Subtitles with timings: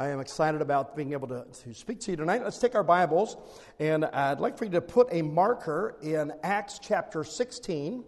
[0.00, 2.44] I am excited about being able to, to speak to you tonight.
[2.44, 3.36] Let's take our Bibles,
[3.80, 8.04] and I'd like for you to put a marker in Acts chapter 16.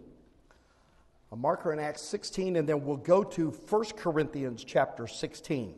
[1.33, 5.75] A marker in Acts 16, and then we'll go to 1 Corinthians chapter 16.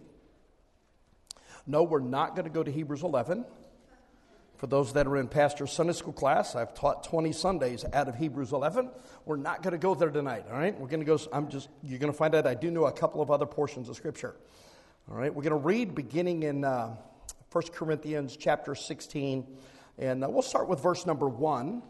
[1.65, 3.43] No, we're not going to go to Hebrews 11.
[4.57, 8.15] For those that are in Pastor Sunday school class, I've taught 20 Sundays out of
[8.15, 8.91] Hebrews 11.
[9.25, 10.79] We're not going to go there tonight, all right?
[10.79, 12.91] We're going to go, I'm just, you're going to find out I do know a
[12.91, 14.35] couple of other portions of Scripture.
[15.11, 16.95] All right, we're going to read beginning in uh,
[17.51, 19.45] 1 Corinthians chapter 16,
[19.97, 21.83] and uh, we'll start with verse number 1.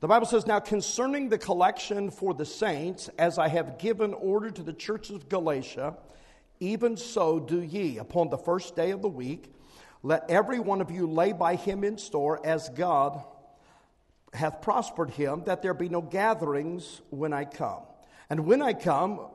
[0.00, 4.50] The Bible says, Now concerning the collection for the saints, as I have given order
[4.50, 5.96] to the churches of Galatia,
[6.58, 9.54] even so do ye upon the first day of the week
[10.02, 13.22] let every one of you lay by him in store as God
[14.32, 17.82] hath prospered him, that there be no gatherings when I come.
[18.28, 19.28] And when I come,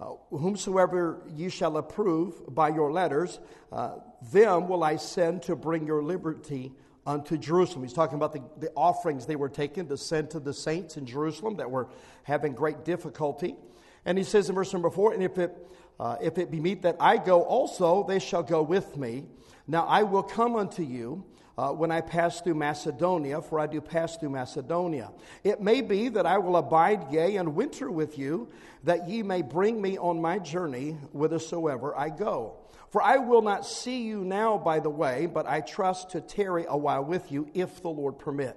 [0.00, 3.40] uh, whomsoever ye shall approve by your letters,
[3.72, 3.96] uh,
[4.32, 6.72] them will I send to bring your liberty
[7.06, 7.82] unto Jerusalem.
[7.82, 11.06] He's talking about the, the offerings they were taking to send to the saints in
[11.06, 11.88] Jerusalem that were
[12.22, 13.56] having great difficulty.
[14.04, 15.56] And he says in verse number four, and if it,
[15.98, 19.24] uh, if it be meet that I go also, they shall go with me.
[19.66, 21.24] Now I will come unto you
[21.58, 25.10] uh, when I pass through Macedonia, for I do pass through Macedonia.
[25.42, 28.48] It may be that I will abide, yea, and winter with you,
[28.84, 32.58] that ye may bring me on my journey whithersoever I go.
[32.90, 36.64] For I will not see you now by the way, but I trust to tarry
[36.68, 38.56] a while with you, if the Lord permit.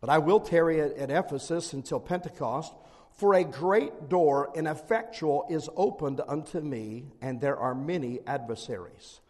[0.00, 2.72] But I will tarry at, Ephesus until Pentecost.
[3.10, 9.20] For a great door and effectual is opened unto me, and there are many adversaries.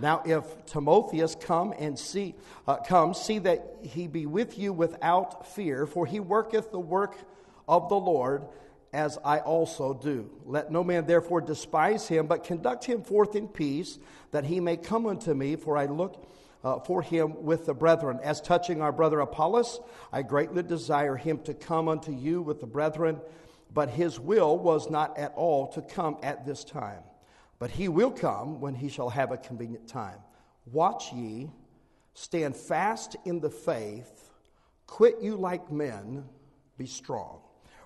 [0.00, 2.34] Now, if Timotheus come and see,
[2.66, 7.16] uh, come, see that he be with you without fear, for he worketh the work
[7.68, 8.44] of the Lord,
[8.92, 10.30] as I also do.
[10.44, 13.98] Let no man therefore despise him, but conduct him forth in peace,
[14.30, 16.28] that he may come unto me, for I look
[16.62, 18.20] uh, for him with the brethren.
[18.22, 19.80] As touching our brother Apollos,
[20.12, 23.20] I greatly desire him to come unto you with the brethren,
[23.72, 27.02] but his will was not at all to come at this time.
[27.58, 30.18] But he will come when he shall have a convenient time.
[30.66, 31.50] Watch ye,
[32.14, 34.30] stand fast in the faith,
[34.86, 36.24] quit you like men,
[36.76, 37.40] be strong.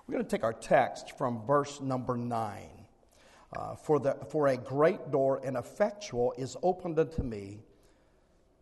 [0.07, 2.69] We're going to take our text from verse number 9.
[3.55, 7.63] Uh, for, the, for a great door and effectual is opened unto me,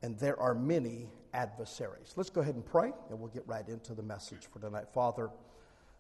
[0.02, 2.14] and there are many adversaries.
[2.16, 4.86] Let's go ahead and pray, and we'll get right into the message for tonight.
[4.94, 5.30] Father,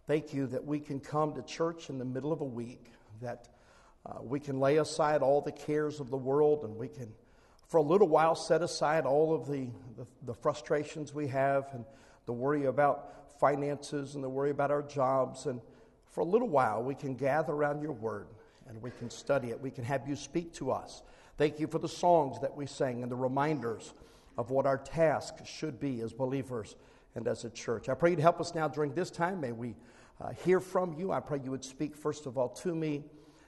[0.05, 2.91] thank you that we can come to church in the middle of a week,
[3.21, 3.49] that
[4.07, 7.11] uh, we can lay aside all the cares of the world and we can,
[7.67, 11.83] for a little while, set aside all of the, the, the frustrations we have and
[12.25, 15.45] the worry about finances and the worry about our jobs.
[15.45, 15.59] And
[16.09, 18.27] for a little while, we can gather around your word
[18.69, 19.59] and we can study it.
[19.59, 21.03] We can have you speak to us.
[21.37, 23.93] Thank you for the songs that we sing and the reminders
[24.37, 26.75] of what our task should be as believers
[27.15, 27.89] and as a church.
[27.89, 29.41] I pray you'd help us now during this time.
[29.41, 29.75] May we
[30.21, 31.11] uh, hear from you.
[31.11, 33.03] I pray you would speak, first of all, to me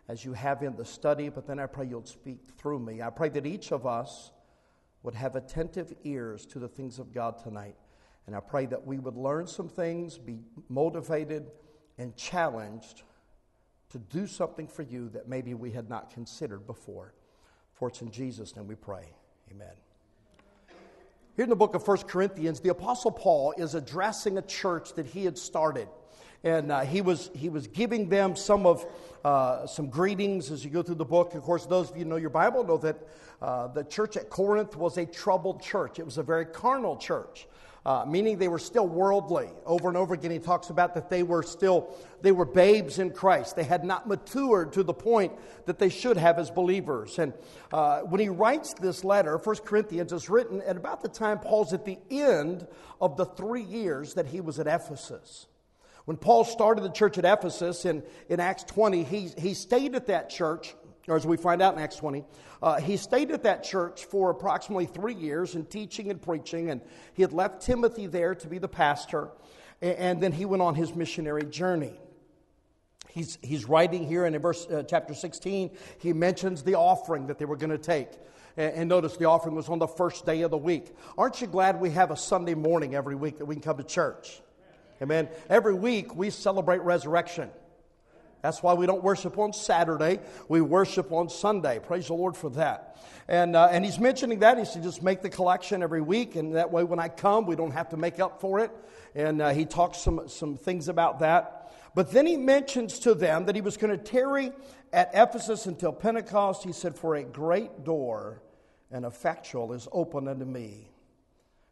[0.09, 3.00] as you have in the study, but then I pray you'll speak through me.
[3.02, 4.31] I pray that each of us
[5.03, 7.75] would have attentive ears to the things of God tonight.
[8.25, 11.52] And I pray that we would learn some things, be motivated
[12.00, 13.03] and challenged
[13.92, 17.14] to do something for you that maybe we had not considered before.
[17.74, 19.14] For it's in Jesus' name we pray.
[19.52, 19.74] Amen.
[21.36, 25.06] Here in the book of 1 Corinthians, the Apostle Paul is addressing a church that
[25.06, 25.88] he had started
[26.44, 28.85] and uh, he was he was giving them some of
[29.25, 31.33] uh, some greetings as you go through the book.
[31.35, 32.97] Of course, those of you know your Bible know that
[33.41, 35.99] uh, the church at Corinth was a troubled church.
[35.99, 37.47] It was a very carnal church.
[37.85, 39.49] Uh, meaning they were still worldly.
[39.66, 43.11] Over and over again, he talks about that they were still they were babes in
[43.11, 43.55] Christ.
[43.55, 45.31] They had not matured to the point
[45.66, 47.17] that they should have as believers.
[47.17, 47.33] And
[47.72, 51.73] uh, when he writes this letter, 1 Corinthians is written at about the time Paul's
[51.73, 52.67] at the end
[52.99, 55.47] of the three years that he was at Ephesus.
[56.09, 60.08] When Paul started the church at Ephesus in, in Acts 20, he, he stayed at
[60.08, 60.74] that church,
[61.08, 62.25] or as we find out in Acts 20,
[62.64, 66.82] uh, he stayed at that church for approximately three years in teaching and preaching, and
[67.14, 69.29] he had left Timothy there to be the pastor,
[69.84, 71.94] and, and then he went on his missionary journey.
[73.09, 77.46] He's, he's writing here in verse, uh, chapter 16, he mentions the offering that they
[77.46, 78.09] were going to take.
[78.58, 80.88] And, and notice the offering was on the first day of the week.
[81.20, 83.84] Aren't you glad we have a Sunday morning every week that we can come to
[83.84, 84.41] church?
[85.01, 85.29] Amen.
[85.49, 87.49] Every week we celebrate resurrection.
[88.41, 90.19] That's why we don't worship on Saturday.
[90.47, 91.79] We worship on Sunday.
[91.79, 92.97] Praise the Lord for that.
[93.28, 94.57] And, uh, and he's mentioning that.
[94.57, 96.35] He said, just make the collection every week.
[96.35, 98.72] And that way, when I come, we don't have to make up for it.
[99.13, 101.72] And uh, he talks some, some things about that.
[101.95, 104.52] But then he mentions to them that he was going to tarry
[104.93, 106.63] at Ephesus until Pentecost.
[106.63, 108.41] He said, For a great door
[108.91, 110.90] and effectual is open unto me,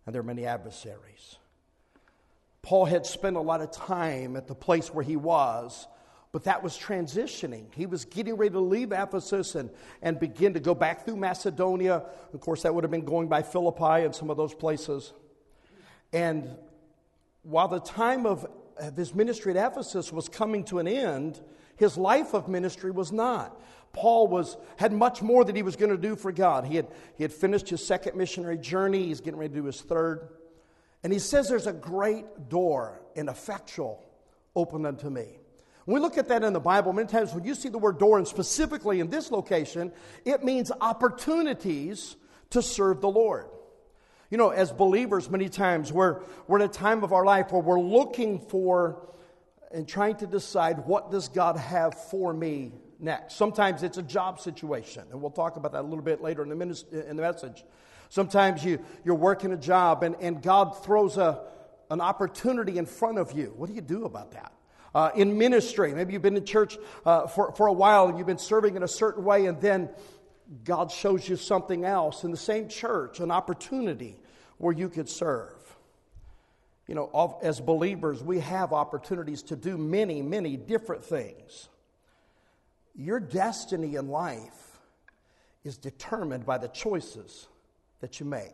[0.05, 1.37] and there are many adversaries.
[2.61, 5.87] Paul had spent a lot of time at the place where he was,
[6.31, 7.73] but that was transitioning.
[7.73, 9.69] He was getting ready to leave Ephesus and,
[10.01, 12.03] and begin to go back through Macedonia.
[12.33, 15.13] Of course, that would have been going by Philippi and some of those places.
[16.11, 16.55] And
[17.43, 21.39] while the time of, uh, of his ministry at Ephesus was coming to an end,
[21.77, 23.59] his life of ministry was not.
[23.93, 26.65] Paul was, had much more that he was going to do for God.
[26.65, 29.81] He had, he had finished his second missionary journey, he's getting ready to do his
[29.81, 30.27] third.
[31.07, 34.03] And he says there's a great door and effectual
[34.57, 35.39] open unto me.
[35.85, 37.97] When we look at that in the Bible, many times when you see the word
[37.97, 39.93] door, and specifically in this location,
[40.25, 42.17] it means opportunities
[42.49, 43.45] to serve the Lord.
[44.29, 47.61] You know, as believers, many times we're, we're at a time of our life where
[47.61, 49.07] we're looking for
[49.71, 53.37] and trying to decide what does God have for me next.
[53.37, 56.49] Sometimes it's a job situation, and we'll talk about that a little bit later in
[56.49, 57.63] the, in the message.
[58.09, 61.41] Sometimes you, you're working a job and, and God throws a,
[61.89, 63.53] an opportunity in front of you.
[63.55, 64.53] What do you do about that?
[64.95, 68.27] Uh, in ministry, maybe you've been in church uh, for, for a while and you've
[68.27, 69.89] been serving in a certain way, and then
[70.63, 74.15] God shows you something else in the same church, an opportunity
[74.57, 75.51] where you could serve.
[76.87, 81.67] You know, as believers, we have opportunities to do many, many different things.
[82.95, 84.79] Your destiny in life
[85.65, 87.47] is determined by the choices
[88.01, 88.53] that you make.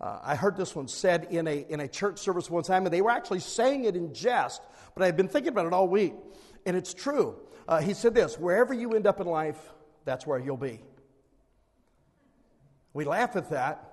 [0.00, 2.92] Uh, I heard this one said in a, in a church service one time, and
[2.92, 4.60] they were actually saying it in jest,
[4.94, 6.14] but I've been thinking about it all week,
[6.66, 7.36] and it's true.
[7.68, 9.58] Uh, he said this wherever you end up in life,
[10.04, 10.80] that's where you'll be.
[12.92, 13.92] We laugh at that,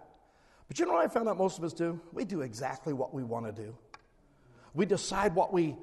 [0.68, 2.02] but you know what I found out most of us do?
[2.12, 3.76] We do exactly what we want to do.
[4.74, 5.76] We decide what we,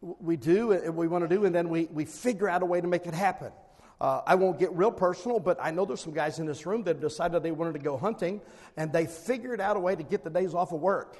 [0.00, 2.80] we do and we want to do, and then we, we figure out a way
[2.80, 3.52] to make it happen.
[4.00, 6.82] Uh, I won't get real personal, but I know there's some guys in this room
[6.84, 8.40] that decided they wanted to go hunting,
[8.76, 11.18] and they figured out a way to get the days off of work.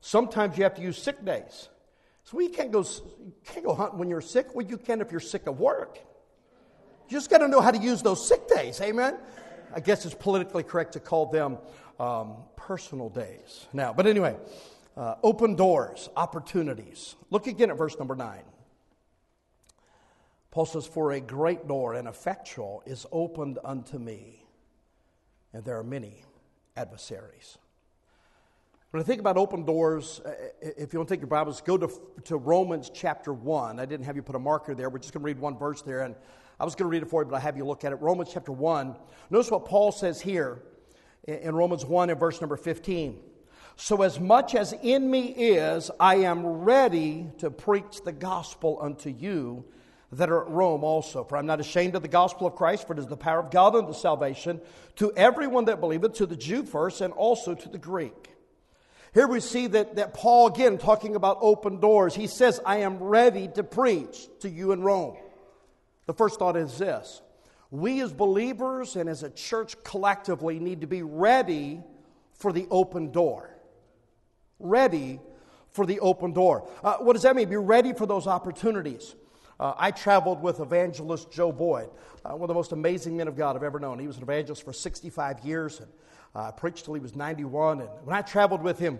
[0.00, 1.68] Sometimes you have to use sick days.
[2.24, 4.54] So you can't go, you can't go hunting when you're sick.
[4.54, 5.98] Well, you can if you're sick of work.
[7.08, 8.80] You just got to know how to use those sick days.
[8.80, 9.16] Amen.
[9.74, 11.58] I guess it's politically correct to call them
[11.98, 13.92] um, personal days now.
[13.92, 14.36] But anyway,
[14.96, 17.16] uh, open doors, opportunities.
[17.30, 18.42] Look again at verse number nine.
[20.52, 24.44] Paul says, For a great door and effectual is opened unto me,
[25.52, 26.24] and there are many
[26.76, 27.58] adversaries.
[28.90, 31.78] When I think about open doors, uh, if you want to take your Bibles, go
[31.78, 31.90] to,
[32.24, 33.80] to Romans chapter 1.
[33.80, 34.90] I didn't have you put a marker there.
[34.90, 36.02] We're just going to read one verse there.
[36.02, 36.14] And
[36.60, 37.96] I was going to read it for you, but I have you look at it.
[37.96, 38.94] Romans chapter 1.
[39.30, 40.62] Notice what Paul says here
[41.26, 43.18] in Romans 1 and verse number 15.
[43.76, 49.08] So, as much as in me is, I am ready to preach the gospel unto
[49.08, 49.64] you
[50.12, 51.24] that are at Rome also.
[51.24, 53.50] For I'm not ashamed of the gospel of Christ, for it is the power of
[53.50, 54.60] God unto salvation
[54.96, 58.30] to everyone that believeth, to the Jew first, and also to the Greek.
[59.14, 62.98] Here we see that, that Paul, again, talking about open doors, he says, I am
[62.98, 65.16] ready to preach to you in Rome.
[66.06, 67.22] The first thought is this
[67.70, 71.80] we as believers and as a church collectively need to be ready
[72.34, 73.48] for the open door.
[74.58, 75.20] Ready
[75.70, 76.68] for the open door.
[76.84, 77.48] Uh, what does that mean?
[77.48, 79.14] Be ready for those opportunities.
[79.62, 81.88] Uh, I traveled with evangelist Joe Boyd,
[82.24, 84.00] uh, one of the most amazing men of God I've ever known.
[84.00, 85.88] He was an evangelist for 65 years and
[86.34, 87.82] uh, preached till he was 91.
[87.82, 88.98] And when I traveled with him,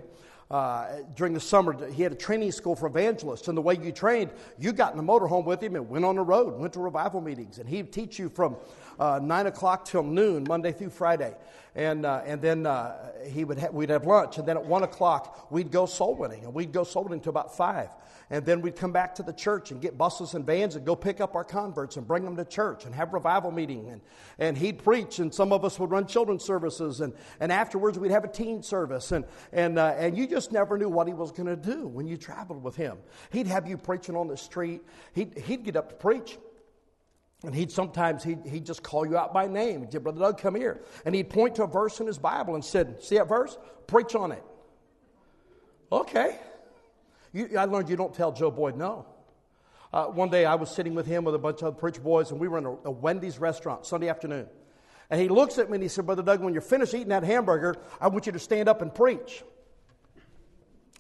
[0.53, 3.49] uh, during the summer, he had a training school for evangelists.
[3.49, 6.15] And the way you trained, you got in the motorhome with him and went on
[6.15, 7.59] the road, went to revival meetings.
[7.59, 8.55] And he'd teach you from
[9.01, 11.35] uh, 9 o'clock till noon, Monday through Friday.
[11.75, 14.37] And, uh, and then uh, he would ha- we'd have lunch.
[14.37, 16.45] And then at 1 o'clock, we'd go soul winning.
[16.45, 17.89] And we'd go soul winning until about 5.
[18.29, 20.95] And then we'd come back to the church and get buses and vans and go
[20.95, 23.89] pick up our converts and bring them to church and have revival meeting.
[23.89, 24.01] And,
[24.39, 27.01] and he'd preach, and some of us would run children's services.
[27.01, 29.13] And, and afterwards, we'd have a teen service.
[29.13, 32.07] And, and, uh, and you just never knew what he was going to do when
[32.07, 32.99] you traveled with him.
[33.31, 34.83] He'd have you preaching on the street,
[35.15, 36.39] he'd, he'd get up to preach.
[37.45, 39.81] And he'd sometimes he'd, he'd just call you out by name.
[39.81, 40.83] He'd say, Brother Doug, come here.
[41.05, 43.59] And he'd point to a verse in his Bible and said, See that verse?
[43.87, 44.45] Preach on it.
[45.91, 46.39] Okay.
[47.33, 49.07] You, I learned you don't tell Joe Boyd no.
[49.93, 52.41] Uh, one day I was sitting with him with a bunch of preacher boys, and
[52.41, 54.47] we were in a, a, Wendy's restaurant Sunday afternoon.
[55.11, 57.25] And he looks at me and he said, Brother Doug, when you're finished eating that
[57.25, 59.43] hamburger, I want you to stand up and preach.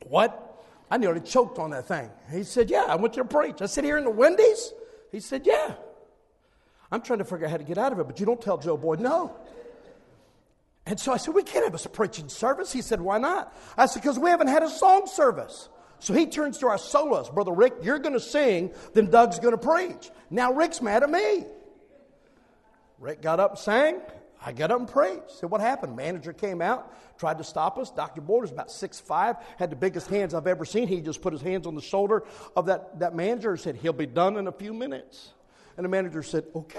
[0.06, 0.62] What?
[0.90, 2.10] I nearly choked on that thing.
[2.30, 3.62] He said, Yeah, I want you to preach.
[3.62, 4.74] I said, Here in the Wendy's?
[5.10, 5.74] He said, Yeah.
[6.92, 8.58] I'm trying to figure out how to get out of it, but you don't tell
[8.58, 9.34] Joe Boyd no.
[10.84, 12.70] And so I said, We can't have a preaching service.
[12.70, 13.56] He said, Why not?
[13.76, 15.68] I said, Because we haven't had a song service.
[16.00, 19.56] So he turns to our soloist, Brother Rick, you're going to sing, then Doug's going
[19.56, 20.10] to preach.
[20.30, 21.46] Now Rick's mad at me.
[22.98, 24.00] Rick got up and sang.
[24.44, 25.30] I got up and preached.
[25.30, 25.96] Said, what happened?
[25.96, 27.92] Manager came out, tried to stop us.
[27.92, 28.20] Dr.
[28.20, 30.88] Boyd was about six five, had the biggest hands I've ever seen.
[30.88, 32.24] He just put his hands on the shoulder
[32.56, 35.32] of that, that manager and said, he'll be done in a few minutes.
[35.76, 36.78] And the manager said, okay.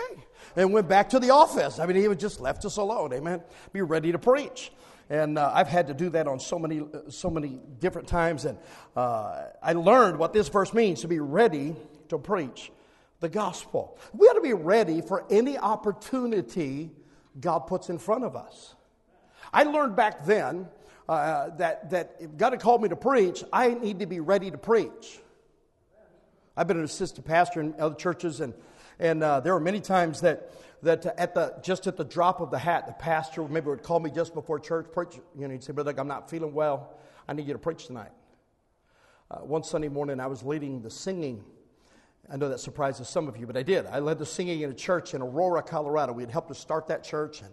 [0.55, 1.79] And went back to the office.
[1.79, 3.13] I mean, he just left us alone.
[3.13, 3.41] Amen.
[3.71, 4.71] Be ready to preach.
[5.09, 8.45] And uh, I've had to do that on so many, uh, so many different times.
[8.45, 8.57] And
[8.95, 11.75] uh, I learned what this verse means to be ready
[12.09, 12.71] to preach
[13.19, 13.97] the gospel.
[14.13, 16.91] We ought to be ready for any opportunity
[17.39, 18.75] God puts in front of us.
[19.51, 20.67] I learned back then
[21.07, 24.51] uh, that, that if God had called me to preach, I need to be ready
[24.51, 25.19] to preach.
[26.55, 28.53] I've been an assistant pastor in other churches, and,
[28.99, 32.51] and uh, there were many times that, that at the, just at the drop of
[32.51, 35.15] the hat, the pastor maybe would call me just before church, preach.
[35.37, 36.93] You know, he'd say, Brother, I'm not feeling well.
[37.27, 38.11] I need you to preach tonight.
[39.31, 41.43] Uh, one Sunday morning, I was leading the singing
[42.31, 43.85] I know that surprises some of you, but I did.
[43.85, 46.13] I led the singing in a church in Aurora, Colorado.
[46.13, 47.51] We had helped to start that church, and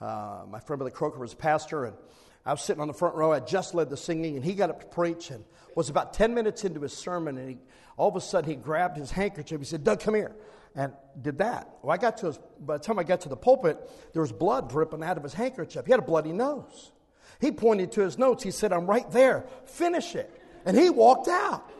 [0.00, 1.96] uh, my friend Billy Croker was pastor, and
[2.44, 3.32] I was sitting on the front row.
[3.32, 5.42] I just led the singing, and he got up to preach, and
[5.74, 7.58] was about 10 minutes into his sermon, and he,
[7.96, 9.58] all of a sudden he grabbed his handkerchief.
[9.58, 10.36] He said, Doug, come here,
[10.74, 11.68] and did that.
[11.82, 13.78] Well, I got to his, by the time I got to the pulpit,
[14.12, 15.84] there was blood dripping out of his handkerchief.
[15.84, 16.92] He had a bloody nose.
[17.40, 18.42] He pointed to his notes.
[18.42, 19.46] He said, I'm right there.
[19.64, 20.30] Finish it.
[20.64, 21.70] And he walked out.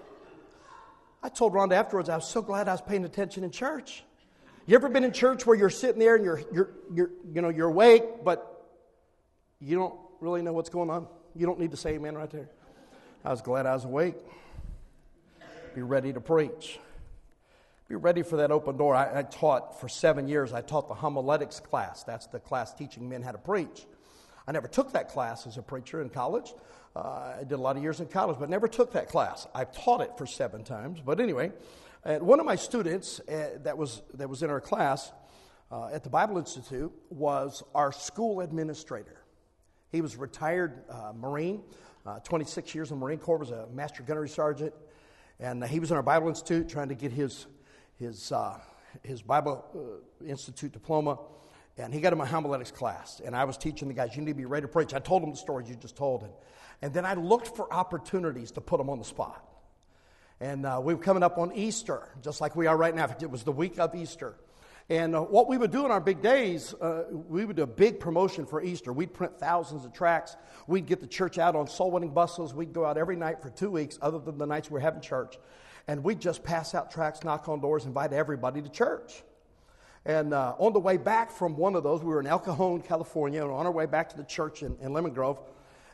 [1.23, 4.02] I told Rhonda afterwards, I was so glad I was paying attention in church.
[4.66, 7.50] You ever been in church where you're sitting there and you're, you're, you're, you know,
[7.50, 8.66] you're awake, but
[9.61, 11.06] you don't really know what's going on?
[11.35, 12.49] You don't need to say amen right there.
[13.25, 14.16] I was glad I was awake.
[15.75, 16.78] Be ready to preach.
[17.90, 18.94] Be ready for that open door.
[18.94, 22.04] I, I taught for seven years, I taught the homiletics class.
[22.04, 23.85] That's the class teaching men how to preach.
[24.47, 26.54] I never took that class as a preacher in college.
[26.94, 29.49] Uh, I did a lot of years in college, but never took that class.
[29.56, 31.00] I've taught it for seven times.
[31.04, 31.50] But anyway,
[32.04, 35.11] one of my students uh, that, was, that was in our class
[35.73, 39.20] uh, at the Bible Institute was our school administrator.
[39.90, 41.64] He was a retired uh, Marine,
[42.06, 44.75] uh, 26 years in the Marine Corps, was a master gunnery sergeant.
[45.40, 47.49] And he was in our Bible Institute trying to get his,
[48.00, 48.33] his,
[49.04, 51.19] his Bible Institute diploma.
[51.78, 54.33] And he got in my homiletics class, and I was teaching the guys, you need
[54.33, 54.92] to be ready to preach.
[54.92, 56.33] I told them the stories you just told, and,
[56.83, 59.47] and then I looked for opportunities to put them on the spot.
[60.40, 63.09] And uh, we were coming up on Easter, just like we are right now.
[63.21, 64.35] It was the week of Easter.
[64.90, 67.66] And uh, what we would do in our big days, uh, we would do a
[67.66, 68.92] big promotion for Easter.
[68.92, 70.37] We'd print thousands of tracts.
[70.66, 72.52] We'd get the church out on soul winning buses.
[72.52, 75.00] We'd go out every night for two weeks, other than the nights we were having
[75.00, 75.38] church.
[75.90, 79.25] And we'd just pass out tracts, knock on doors, invite everybody to church.
[80.04, 82.82] And uh, on the way back from one of those, we were in El Cajon,
[82.82, 85.40] California, and on our way back to the church in, in Lemon Grove.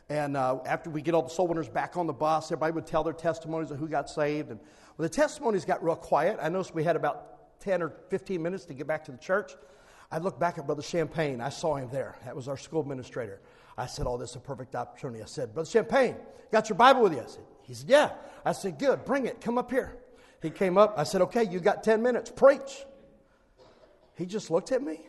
[0.07, 2.85] And uh, after we get all the soul winners back on the bus, everybody would
[2.85, 4.51] tell their testimonies of who got saved.
[4.51, 6.37] And well, the testimonies got real quiet.
[6.39, 9.53] I noticed we had about 10 or 15 minutes to get back to the church.
[10.11, 11.41] I looked back at Brother Champagne.
[11.41, 12.17] I saw him there.
[12.23, 13.41] That was our school administrator.
[13.75, 15.23] I said, Oh, this is a perfect opportunity.
[15.23, 16.17] I said, Brother Champagne,
[16.51, 17.21] got your Bible with you?
[17.21, 18.11] I said, He said, Yeah.
[18.45, 19.41] I said, Good, bring it.
[19.41, 19.97] Come up here.
[20.41, 20.95] He came up.
[20.97, 22.31] I said, Okay, you got 10 minutes.
[22.31, 22.85] Preach.
[24.15, 25.01] He just looked at me.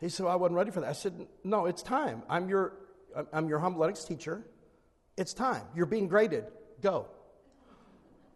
[0.00, 0.90] He said, well, I wasn't ready for that.
[0.90, 2.22] I said, No, it's time.
[2.28, 2.72] I'm your,
[3.32, 4.44] I'm your homiletics teacher.
[5.16, 5.62] It's time.
[5.74, 6.44] You're being graded.
[6.82, 7.06] Go.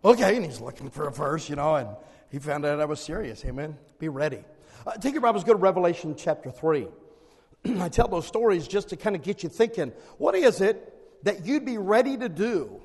[0.04, 1.88] Okay, and he's looking for a verse, you know, and
[2.30, 3.44] he found out I was serious.
[3.44, 3.76] Amen.
[3.98, 4.42] Be ready.
[4.86, 6.88] Uh, take your Bibles, go to Revelation chapter 3.
[7.80, 11.46] I tell those stories just to kind of get you thinking what is it that
[11.46, 12.80] you'd be ready to do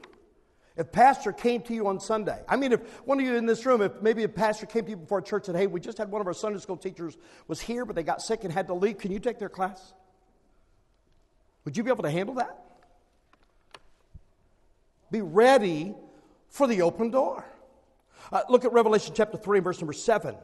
[0.78, 3.66] if pastor came to you on Sunday, I mean, if one of you in this
[3.66, 6.12] room, if maybe a pastor came to you before church and hey, we just had
[6.12, 8.74] one of our Sunday school teachers was here, but they got sick and had to
[8.74, 9.94] leave, can you take their class?
[11.64, 12.60] Would you be able to handle that?
[15.12, 15.96] Be ready
[16.50, 17.46] for the open door.
[18.32, 20.36] Uh, look at Revelation chapter 3, verse number 7.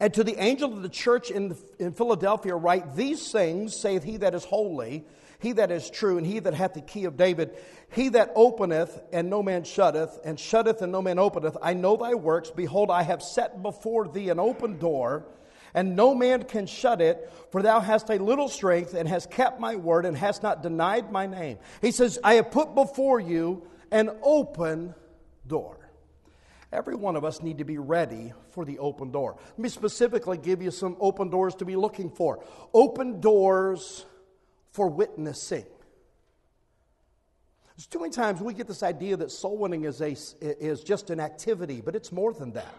[0.00, 4.18] And to the angel of the church in, in Philadelphia, write, These things saith he
[4.18, 5.04] that is holy
[5.40, 7.56] he that is true, and he that hath the key of David,
[7.90, 11.56] he that openeth and no man shutteth, and shutteth and no man openeth.
[11.62, 12.50] I know thy works.
[12.50, 15.24] Behold, I have set before thee an open door,
[15.72, 19.58] and no man can shut it, for thou hast a little strength, and hast kept
[19.58, 21.58] my word, and hast not denied my name.
[21.80, 24.94] He says, I have put before you an open
[25.46, 25.78] door.
[26.72, 29.36] Every one of us need to be ready for the open door.
[29.40, 32.44] Let me specifically give you some open doors to be looking for.
[32.72, 34.06] Open doors
[34.72, 35.64] for witnessing.
[37.76, 41.10] There's too many times we get this idea that soul winning is, a, is just
[41.10, 42.74] an activity, but it's more than that.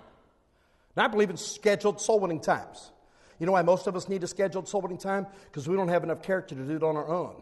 [0.96, 2.92] And I believe in scheduled soul winning times.
[3.40, 5.26] You know why most of us need a scheduled soul winning time?
[5.46, 7.42] Because we don't have enough character to do it on our own.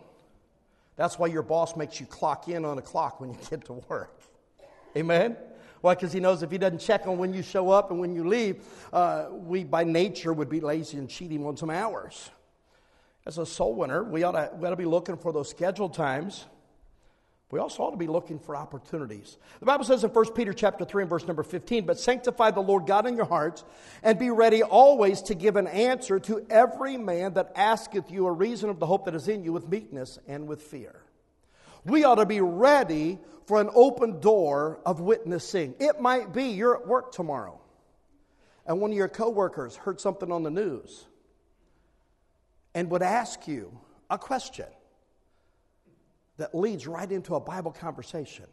[0.95, 3.73] That's why your boss makes you clock in on a clock when you get to
[3.89, 4.21] work.
[4.95, 5.35] Amen?
[5.81, 5.95] Why?
[5.95, 8.27] Because he knows if he doesn't check on when you show up and when you
[8.27, 12.29] leave, uh, we by nature would be lazy and cheat him on some hours.
[13.25, 15.93] As a soul winner, we ought, to, we ought to be looking for those scheduled
[15.93, 16.45] times.
[17.51, 19.37] We also ought to be looking for opportunities.
[19.59, 22.59] The Bible says in 1 Peter chapter 3 and verse number 15, but sanctify the
[22.59, 23.63] Lord God in your hearts,
[24.03, 28.31] and be ready always to give an answer to every man that asketh you a
[28.31, 31.01] reason of the hope that is in you with meekness and with fear.
[31.85, 35.73] We ought to be ready for an open door of witnessing.
[35.79, 37.59] It might be you're at work tomorrow,
[38.67, 41.05] and one of your coworkers heard something on the news
[42.79, 43.77] and would ask you
[44.09, 44.65] a question
[46.37, 48.45] that leads right into a Bible conversation.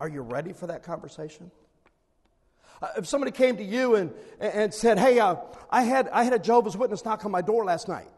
[0.00, 1.52] Are you ready for that conversation?
[2.82, 5.36] Uh, if somebody came to you and, and said, Hey, uh,
[5.70, 8.10] I, had, I had a Jehovah's Witness knock on my door last night,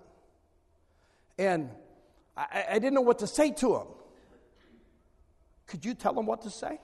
[1.39, 1.69] and
[2.39, 3.87] I, I didn't know what to say to him,
[5.67, 6.81] could you tell him what to say?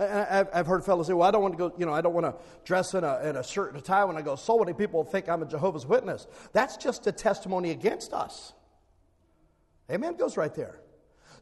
[0.00, 2.26] I've heard fellows say, well, I don't want to go, you know, I don't want
[2.26, 4.72] to dress in a, in a shirt and a tie when I go So many
[4.72, 6.26] People think I'm a Jehovah's Witness.
[6.52, 8.54] That's just a testimony against us.
[9.90, 10.80] Amen goes right there.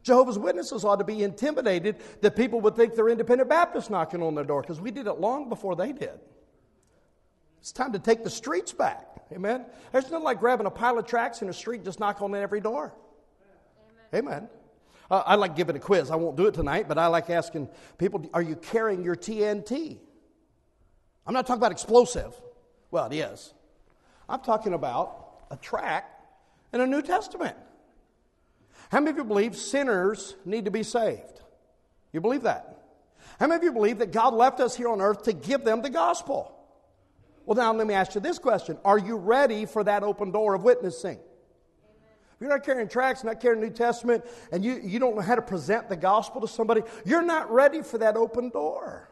[0.03, 4.35] Jehovah's Witnesses ought to be intimidated that people would think they're independent Baptists knocking on
[4.35, 6.19] their door because we did it long before they did.
[7.59, 9.05] It's time to take the streets back.
[9.31, 9.65] Amen.
[9.91, 12.33] There's nothing like grabbing a pile of tracts in a street and just knock on
[12.33, 12.93] every door.
[14.13, 14.25] Amen.
[14.25, 14.49] Amen.
[15.09, 16.11] Uh, I like giving a quiz.
[16.11, 19.97] I won't do it tonight, but I like asking people, are you carrying your TNT?
[21.25, 22.33] I'm not talking about explosive.
[22.91, 23.53] Well, it is.
[24.27, 26.25] I'm talking about a tract
[26.73, 27.57] in a New Testament.
[28.91, 31.41] How many of you believe sinners need to be saved?
[32.11, 32.79] You believe that?
[33.39, 35.81] How many of you believe that God left us here on earth to give them
[35.81, 36.55] the gospel?
[37.45, 40.53] Well, now let me ask you this question Are you ready for that open door
[40.53, 41.19] of witnessing?
[42.39, 45.35] If you're not carrying tracts, not carrying New Testament, and you, you don't know how
[45.35, 49.09] to present the gospel to somebody, you're not ready for that open door.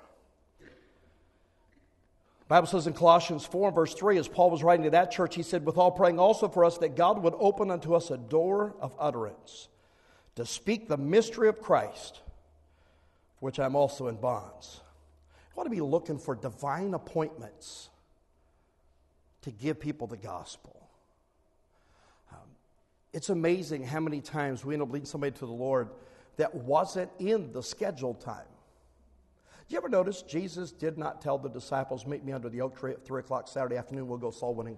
[2.47, 5.43] Bible says in Colossians 4 verse 3, as Paul was writing to that church, he
[5.43, 8.77] said, With all praying also for us that God would open unto us a door
[8.79, 9.67] of utterance
[10.35, 12.21] to speak the mystery of Christ,
[13.39, 14.79] for which I'm also in bonds.
[15.51, 17.89] I want to be looking for divine appointments
[19.41, 20.86] to give people the gospel.
[23.17, 25.89] It's amazing how many times we end up leading somebody to the Lord
[26.35, 28.45] that wasn't in the scheduled time.
[29.67, 32.77] Do you ever notice Jesus did not tell the disciples, Meet me under the oak
[32.79, 34.77] tree at 3 o'clock Saturday afternoon, we'll go soul winning?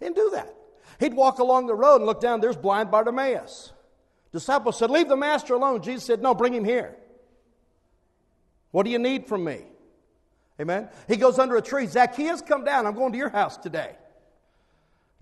[0.00, 0.52] He didn't do that.
[0.98, 3.72] He'd walk along the road and look down, there's blind Bartimaeus.
[4.32, 5.82] Disciples said, Leave the master alone.
[5.82, 6.96] Jesus said, No, bring him here.
[8.72, 9.60] What do you need from me?
[10.60, 10.88] Amen.
[11.06, 11.86] He goes under a tree.
[11.86, 12.88] Zacchaeus, come down.
[12.88, 13.92] I'm going to your house today.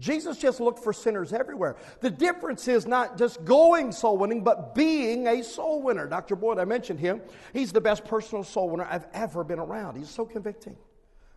[0.00, 1.76] Jesus just looked for sinners everywhere.
[2.00, 6.08] The difference is not just going soul winning, but being a soul winner.
[6.08, 6.34] Dr.
[6.34, 7.22] Boyd, I mentioned him.
[7.52, 9.96] He's the best personal soul winner I've ever been around.
[9.96, 10.76] He's so convicting.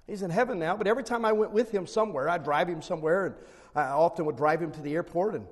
[0.08, 2.82] He's in heaven now, but every time I went with him somewhere, I'd drive him
[2.82, 3.36] somewhere, and
[3.76, 5.46] I often would drive him to the airport, and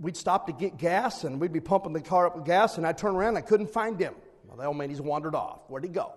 [0.00, 2.86] we'd stop to get gas, and we'd be pumping the car up with gas, and
[2.86, 4.14] I'd turn around, and I couldn't find him.
[4.48, 5.60] Well, the old man, he's wandered off.
[5.68, 6.14] Where'd he go?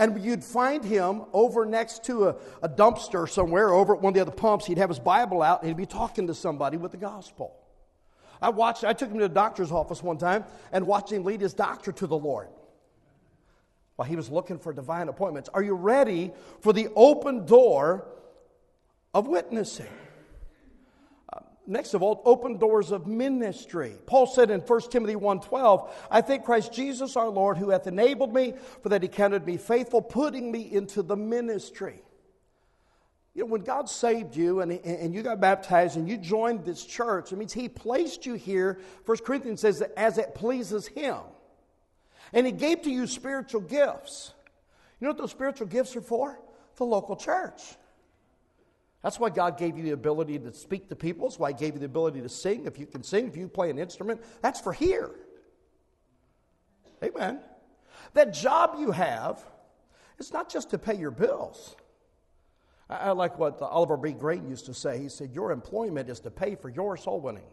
[0.00, 4.14] And you'd find him over next to a, a dumpster somewhere, over at one of
[4.14, 4.64] the other pumps.
[4.64, 7.54] He'd have his Bible out and he'd be talking to somebody with the gospel.
[8.40, 11.42] I watched, I took him to the doctor's office one time and watched him lead
[11.42, 12.48] his doctor to the Lord
[13.96, 15.50] while he was looking for divine appointments.
[15.52, 16.32] Are you ready
[16.62, 18.06] for the open door
[19.12, 19.86] of witnessing?
[21.70, 23.94] Next of all, open doors of ministry.
[24.06, 28.34] Paul said in 1 Timothy 1.12, I thank Christ Jesus our Lord who hath enabled
[28.34, 32.02] me, for that he counted me faithful, putting me into the ministry.
[33.34, 36.84] You know, when God saved you and, and you got baptized and you joined this
[36.84, 41.18] church, it means he placed you here, 1 Corinthians says, that as it pleases him.
[42.32, 44.32] And he gave to you spiritual gifts.
[45.00, 46.38] You know what those spiritual gifts are for?
[46.76, 47.60] The local church.
[49.02, 51.28] That's why God gave you the ability to speak to people.
[51.28, 52.66] That's why He gave you the ability to sing.
[52.66, 55.10] If you can sing, if you play an instrument, that's for here.
[57.02, 57.40] Amen.
[58.12, 59.42] That job you have,
[60.18, 61.76] it's not just to pay your bills.
[62.90, 64.12] I, I like what Oliver B.
[64.12, 64.98] Greene used to say.
[64.98, 67.48] He said, Your employment is to pay for your soul winning.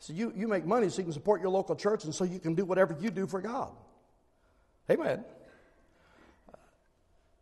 [0.00, 2.40] So you, you make money so you can support your local church and so you
[2.40, 3.70] can do whatever you do for God.
[4.90, 5.24] Amen.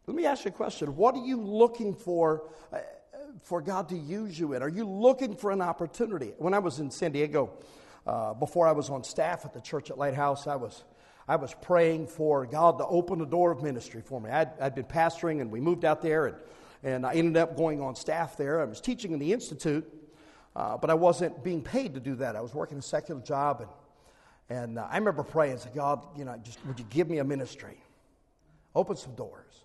[0.09, 0.97] Let me ask you a question.
[0.97, 2.79] What are you looking for uh,
[3.43, 4.63] for God to use you in?
[4.63, 6.33] Are you looking for an opportunity?
[6.39, 7.51] When I was in San Diego,
[8.07, 10.83] uh, before I was on staff at the church at Lighthouse, I was,
[11.29, 14.31] I was praying for God to open the door of ministry for me.
[14.31, 16.37] I'd, I'd been pastoring and we moved out there and,
[16.83, 18.63] and I ended up going on staff there.
[18.63, 19.87] I was teaching in the institute,
[20.57, 22.35] uh, but I wasn't being paid to do that.
[22.35, 26.25] I was working a secular job, and, and uh, I remember praying, "Say, God, you
[26.25, 27.77] know, just would you give me a ministry,
[28.75, 29.65] open some doors."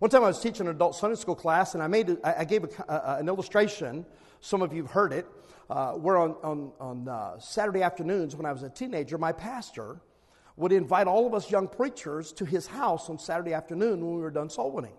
[0.00, 2.44] One time I was teaching an adult Sunday school class, and I made a, I
[2.44, 4.04] gave a, a, an illustration.
[4.40, 5.26] Some of you have heard it.
[5.70, 10.00] Uh, where on on, on uh, Saturday afternoons when I was a teenager, my pastor
[10.56, 14.20] would invite all of us young preachers to his house on Saturday afternoon when we
[14.20, 14.92] were done soul winning.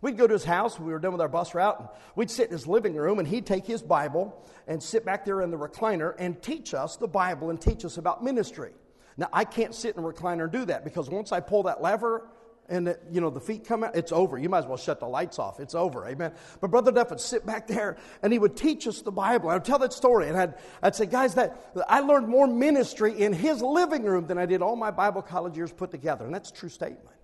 [0.00, 2.46] We'd go to his house we were done with our bus route, and we'd sit
[2.46, 5.58] in his living room, and he'd take his Bible and sit back there in the
[5.58, 8.72] recliner and teach us the Bible and teach us about ministry.
[9.16, 11.82] Now, I can't sit in a recliner and do that because once I pull that
[11.82, 12.28] lever,
[12.68, 14.38] and the, you know the feet come out, it's over.
[14.38, 15.60] You might as well shut the lights off.
[15.60, 16.32] It's over, amen.
[16.60, 19.48] But Brother Duff would sit back there and he would teach us the Bible.
[19.50, 23.32] I'd tell that story, and I'd, I'd say, guys, that I learned more ministry in
[23.32, 26.50] his living room than I did all my Bible college years put together, and that's
[26.50, 27.16] a true statement.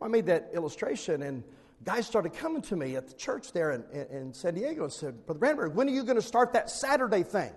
[0.00, 1.42] I made that illustration, and
[1.84, 4.92] guys started coming to me at the church there in, in, in San Diego and
[4.92, 7.52] said, Brother Brandenburg, when are you going to start that Saturday thing?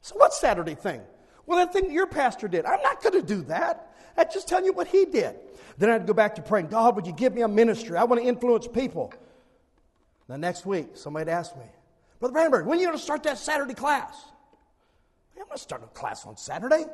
[0.00, 1.02] So what Saturday thing?
[1.46, 2.64] Well, that thing your pastor did.
[2.64, 3.92] I'm not going to do that.
[4.16, 5.36] I'm just telling you what he did.
[5.78, 7.96] Then I'd go back to praying, God, would you give me a ministry?
[7.96, 9.12] I want to influence people.
[10.28, 11.66] The next week, somebody asked me,
[12.18, 14.14] Brother Brandenburg, when are you going to start that Saturday class?
[15.36, 16.84] I'm going to start a class on Saturday.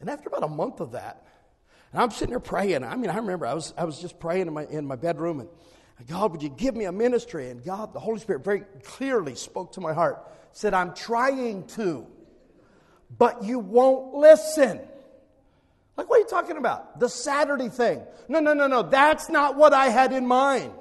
[0.00, 1.26] And after about a month of that,
[1.92, 2.82] and I'm sitting there praying.
[2.82, 5.40] I mean, I remember I was, I was just praying in my, in my bedroom,
[5.40, 5.48] and
[6.08, 7.50] God, would you give me a ministry?
[7.50, 12.06] And God, the Holy Spirit, very clearly spoke to my heart, said, I'm trying to,
[13.16, 14.80] but you won't listen.
[15.96, 16.98] Like, what are you talking about?
[16.98, 18.02] The Saturday thing.
[18.28, 18.82] No, no, no, no.
[18.82, 20.72] That's not what I had in mind.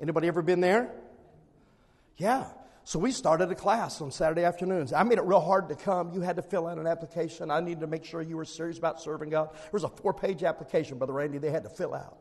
[0.00, 0.90] Anybody ever been there?
[2.16, 2.46] Yeah.
[2.84, 4.92] So we started a class on Saturday afternoons.
[4.92, 6.12] I made it real hard to come.
[6.12, 7.50] You had to fill out an application.
[7.50, 9.52] I needed to make sure you were serious about serving God.
[9.52, 12.18] There was a four page application, Brother Randy, they had to fill out.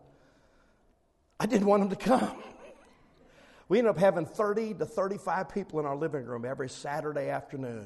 [1.40, 2.44] I didn't want them to come.
[3.70, 7.86] We ended up having 30 to 35 people in our living room every Saturday afternoon.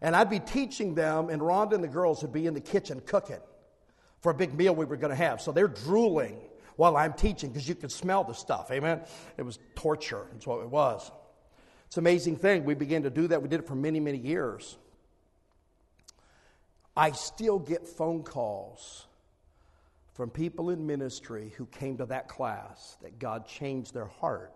[0.00, 3.00] And I'd be teaching them, and Rhonda and the girls would be in the kitchen
[3.06, 3.40] cooking
[4.20, 5.40] for a big meal we were going to have.
[5.40, 6.38] So they're drooling
[6.76, 8.70] while I'm teaching because you could smell the stuff.
[8.70, 9.02] Amen?
[9.36, 11.10] It was torture, that's what it was.
[11.86, 12.64] It's an amazing thing.
[12.64, 13.42] We began to do that.
[13.42, 14.76] We did it for many, many years.
[16.96, 19.06] I still get phone calls
[20.14, 24.52] from people in ministry who came to that class that God changed their heart.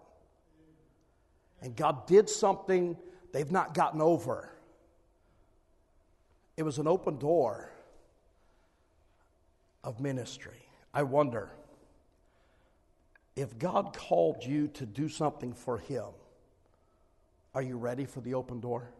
[1.61, 2.97] And God did something
[3.33, 4.51] they've not gotten over.
[6.61, 7.71] It was an open door
[9.83, 10.61] of ministry.
[10.93, 11.51] I wonder
[13.35, 16.05] if God called you to do something for Him,
[17.55, 18.91] are you ready for the open door?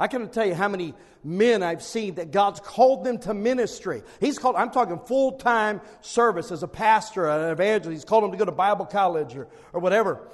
[0.00, 4.02] I can tell you how many men I've seen that God's called them to ministry.
[4.18, 7.94] He's called, I'm talking full time service as a pastor, an evangelist.
[7.94, 10.26] He's called them to go to Bible college or, or whatever.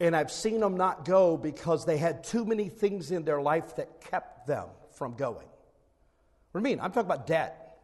[0.00, 3.76] And I've seen them not go because they had too many things in their life
[3.76, 5.46] that kept them from going.
[6.56, 6.82] What do you mean?
[6.82, 7.76] I'm talking about debt.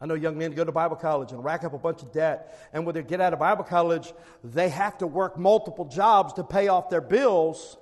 [0.00, 2.56] I know young men go to Bible college and rack up a bunch of debt.
[2.72, 4.12] And when they get out of Bible college,
[4.44, 7.76] they have to work multiple jobs to pay off their bills.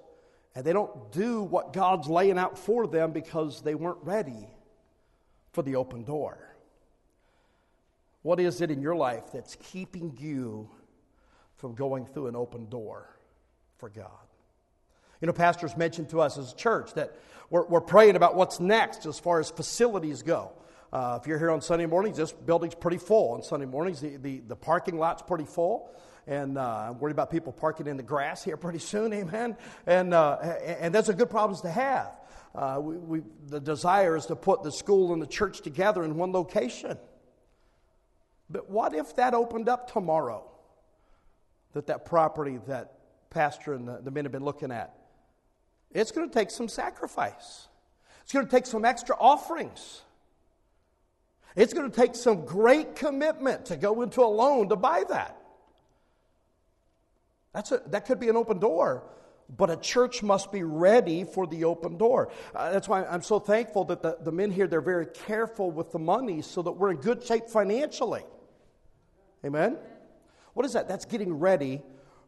[0.55, 4.49] And they don't do what God's laying out for them because they weren't ready
[5.53, 6.38] for the open door.
[8.22, 10.70] What is it in your life that's keeping you
[11.57, 13.18] from going through an open door
[13.77, 14.26] for God?
[15.20, 17.16] You know, pastors mentioned to us as a church that
[17.50, 20.52] we're, we're praying about what's next as far as facilities go.
[20.92, 23.35] Uh, if you're here on Sunday mornings, this building's pretty full.
[23.35, 25.90] On Sunday mornings, the, the, the parking lot's pretty full.
[26.26, 29.57] And uh, I'm worried about people parking in the grass here pretty soon, amen?
[29.87, 30.37] And, uh,
[30.81, 32.12] and that's a good problem to have.
[32.55, 36.16] Uh, we, we, the desire is to put the school and the church together in
[36.16, 36.96] one location.
[38.48, 40.50] But what if that opened up tomorrow?
[41.74, 42.94] That that property that
[43.29, 44.94] pastor and the, the men have been looking at
[46.01, 47.69] it's going to take some sacrifice.
[48.23, 50.03] It's going to take some extra offerings.
[51.55, 55.41] It's going to take some great commitment to go into a loan to buy that.
[57.55, 59.05] That's a, that could be an open door,
[59.57, 62.31] but a church must be ready for the open door.
[62.55, 65.93] Uh, that's why I'm so thankful that the, the men here, they're very careful with
[65.93, 68.25] the money so that we're in good shape financially.
[69.43, 69.79] Amen?
[70.53, 70.89] What is that?
[70.89, 71.81] That's getting ready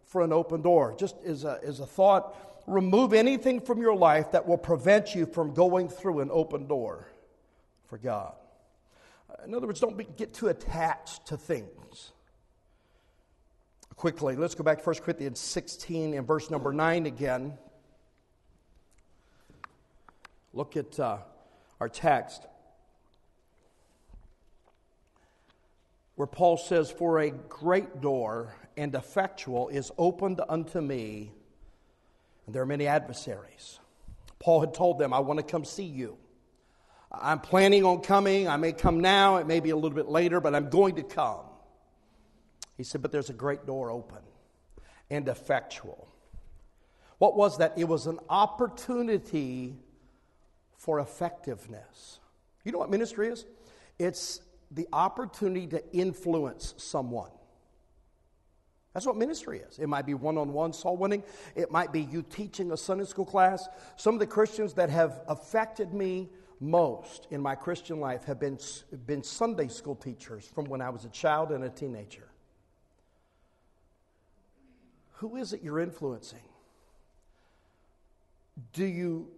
[0.04, 0.94] for an open door.
[0.98, 2.34] Just as a, as a thought,
[2.68, 7.08] remove anything from your life that will prevent you from going through an open door
[7.86, 8.34] for God.
[9.44, 12.12] In other words, don't be, get too attached to things.
[13.96, 17.58] Quickly, let's go back to 1 Corinthians 16 and verse number 9 again.
[20.52, 21.18] Look at uh,
[21.80, 22.46] our text.
[26.18, 31.30] where Paul says, For a great door and effectual is opened unto me,
[32.48, 33.78] and there are many adversaries.
[34.38, 36.16] Paul had told them, I want to come see you.
[37.12, 38.48] I'm planning on coming.
[38.48, 41.02] I may come now, it may be a little bit later, but I'm going to
[41.02, 41.44] come.
[42.78, 44.22] He said, But there's a great door open
[45.10, 46.08] and effectual.
[47.18, 47.74] What was that?
[47.76, 49.76] It was an opportunity
[50.78, 52.18] for effectiveness.
[52.64, 53.44] You know what ministry is?
[53.98, 57.30] It's the opportunity to influence someone.
[58.94, 59.78] That's what ministry is.
[59.78, 61.22] It might be one on one soul winning,
[61.54, 63.68] it might be you teaching a Sunday school class.
[63.96, 66.28] Some of the Christians that have affected me
[66.60, 68.58] most in my Christian life have been,
[69.06, 72.28] been Sunday school teachers from when I was a child and a teenager.
[75.14, 76.38] Who is it you're influencing?
[78.72, 79.28] Do you,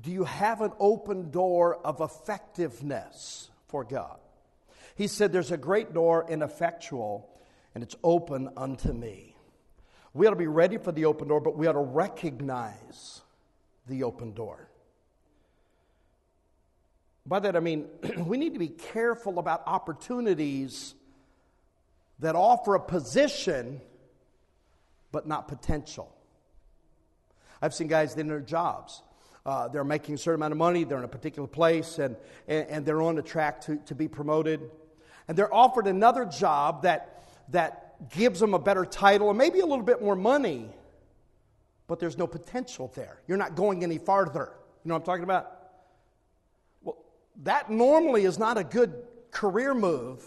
[0.00, 4.18] do you have an open door of effectiveness for God?
[4.96, 7.28] He said, There's a great door and effectual,
[7.74, 9.36] and it's open unto me.
[10.12, 13.20] We ought to be ready for the open door, but we ought to recognize
[13.86, 14.68] the open door.
[17.26, 17.86] By that I mean,
[18.18, 20.94] we need to be careful about opportunities
[22.18, 23.80] that offer a position
[25.12, 26.14] but not potential.
[27.62, 29.02] I've seen guys in their jobs.
[29.44, 32.66] Uh, they're making a certain amount of money, they're in a particular place, and, and,
[32.68, 34.60] and they're on the track to, to be promoted.
[35.28, 37.19] And they're offered another job that,
[37.50, 40.68] that gives them a better title and maybe a little bit more money,
[41.86, 43.20] but there's no potential there.
[43.26, 44.52] You're not going any farther.
[44.84, 45.52] You know what I'm talking about?
[46.82, 46.96] Well,
[47.42, 48.94] that normally is not a good
[49.30, 50.24] career move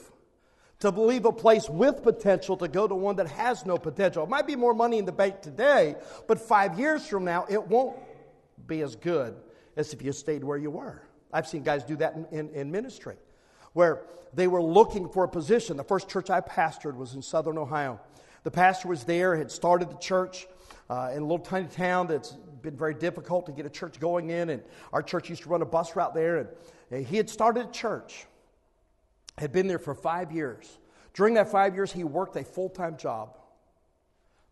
[0.79, 4.23] to leave a place with potential to go to one that has no potential.
[4.23, 5.95] It might be more money in the bank today,
[6.27, 7.97] but five years from now, it won't
[8.67, 9.35] be as good
[9.77, 11.01] as if you stayed where you were.
[11.31, 13.15] I've seen guys do that in, in, in ministry
[13.73, 15.77] where they were looking for a position.
[15.77, 17.99] The first church I pastored was in southern Ohio.
[18.43, 20.47] The pastor was there, had started the church
[20.89, 22.31] uh, in a little tiny town that's
[22.61, 25.61] been very difficult to get a church going in, and our church used to run
[25.61, 26.49] a bus route there,
[26.91, 28.25] and he had started a church
[29.37, 30.77] had been there for five years.
[31.13, 33.37] During that five years, he worked a full time job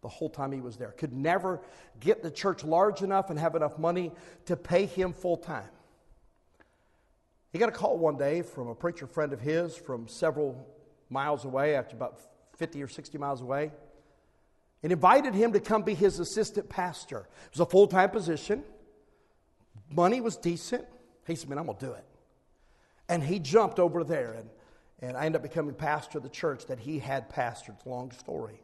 [0.02, 0.92] the whole time he was there.
[0.92, 1.62] Could never
[2.00, 4.12] get the church large enough and have enough money
[4.46, 5.70] to pay him full time.
[7.52, 10.68] He got a call one day from a preacher friend of his from several
[11.10, 12.22] miles away, after about
[12.56, 13.72] 50 or 60 miles away,
[14.84, 17.28] and invited him to come be his assistant pastor.
[17.46, 18.64] It was a full time position,
[19.90, 20.86] money was decent.
[21.28, 22.06] He said, Man, I'm going to do it.
[23.10, 24.50] And he jumped over there and
[25.02, 27.76] and I ended up becoming pastor of the church that he had pastored.
[27.76, 28.62] It's a long story.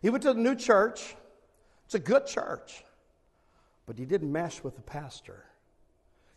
[0.00, 1.16] He went to the new church.
[1.86, 2.84] It's a good church.
[3.86, 5.44] But he didn't mesh with the pastor.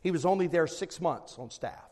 [0.02, 1.90] He was only there six months on staff.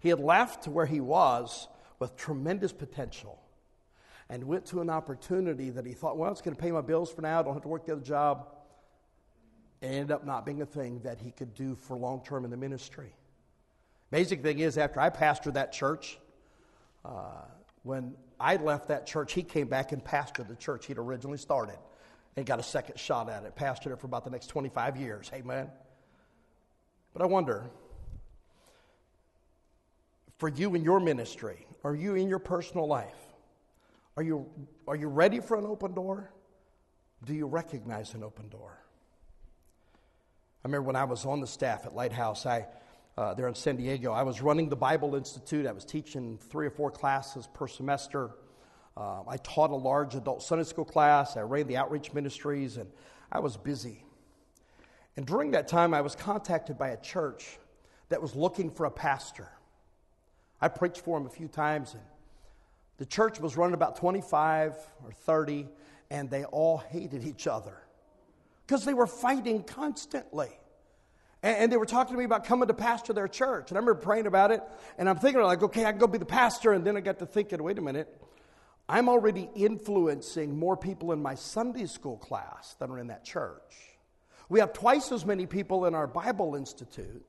[0.00, 3.40] He had left to where he was with tremendous potential
[4.28, 7.10] and went to an opportunity that he thought, well, it's going to pay my bills
[7.10, 7.40] for now.
[7.40, 8.48] I don't have to work the other job.
[9.80, 12.50] It ended up not being a thing that he could do for long term in
[12.50, 13.14] the ministry.
[14.10, 16.18] Basic thing is, after I pastored that church,
[17.04, 17.44] uh,
[17.82, 21.78] when I left that church, he came back and pastored the church he'd originally started
[22.36, 23.56] and got a second shot at it.
[23.56, 25.30] Pastored it for about the next 25 years.
[25.32, 25.68] Amen.
[27.18, 27.68] But I wonder,
[30.36, 33.18] for you in your ministry, are you in your personal life,
[34.16, 34.46] are you,
[34.86, 36.30] are you ready for an open door?
[37.24, 38.78] Do you recognize an open door?
[40.62, 42.66] I remember when I was on the staff at Lighthouse, I
[43.16, 44.12] uh, there in San Diego.
[44.12, 45.66] I was running the Bible Institute.
[45.66, 48.30] I was teaching three or four classes per semester.
[48.96, 51.36] Uh, I taught a large adult Sunday school class.
[51.36, 52.88] I ran the outreach ministries, and
[53.32, 54.04] I was busy.
[55.18, 57.58] And during that time, I was contacted by a church
[58.08, 59.48] that was looking for a pastor.
[60.60, 62.02] I preached for them a few times, and
[62.98, 65.66] the church was running about 25 or 30,
[66.08, 67.76] and they all hated each other
[68.64, 70.50] because they were fighting constantly.
[71.42, 73.72] And, they were talking to me about coming to pastor their church.
[73.72, 74.62] And I remember praying about it.
[74.98, 76.74] And I'm thinking, like, okay, I can go be the pastor.
[76.74, 78.22] And then I got to thinking, wait a minute.
[78.88, 83.97] I'm already influencing more people in my Sunday school class than are in that church.
[84.48, 87.24] We have twice as many people in our Bible Institute.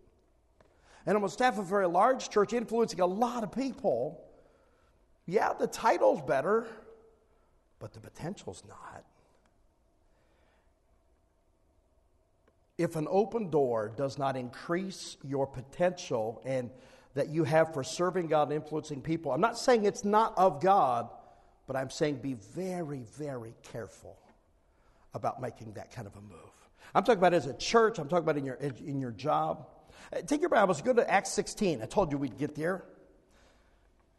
[1.05, 4.23] And I'm on staff of a very large church, influencing a lot of people.
[5.25, 6.67] Yeah, the title's better,
[7.79, 9.03] but the potential's not.
[12.79, 16.71] if an open door does not increase your potential and
[17.13, 20.61] that you have for serving God and influencing people, I'm not saying it's not of
[20.61, 21.09] God,
[21.67, 24.17] but I'm saying be very, very careful
[25.13, 26.58] about making that kind of a move.
[26.93, 29.67] I'm talking about as a church, I'm talking about in your, in your job.
[30.11, 31.81] Uh, take your Bibles, go to Acts 16.
[31.81, 32.83] I told you we'd get there.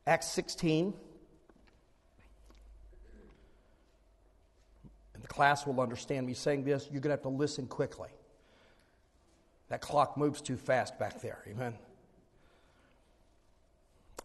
[0.06, 0.94] Acts 16.
[5.14, 6.88] And the class will understand me saying this.
[6.90, 8.10] You're going to have to listen quickly.
[9.68, 11.38] That clock moves too fast back there.
[11.48, 11.74] Amen.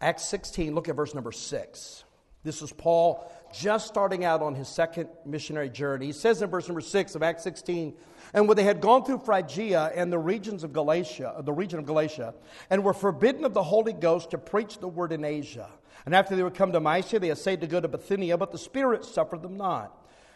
[0.00, 2.04] Acts 16, look at verse number 6.
[2.44, 6.06] This is Paul just starting out on his second missionary journey.
[6.06, 7.94] He says in verse number 6 of Acts 16,
[8.34, 11.86] and when they had gone through Phrygia and the regions of Galatia, the region of
[11.86, 12.34] Galatia,
[12.70, 15.68] and were forbidden of the Holy Ghost to preach the word in Asia.
[16.04, 18.58] And after they were come to Mysia, they essayed to go to Bithynia, but the
[18.58, 19.92] Spirit suffered them not.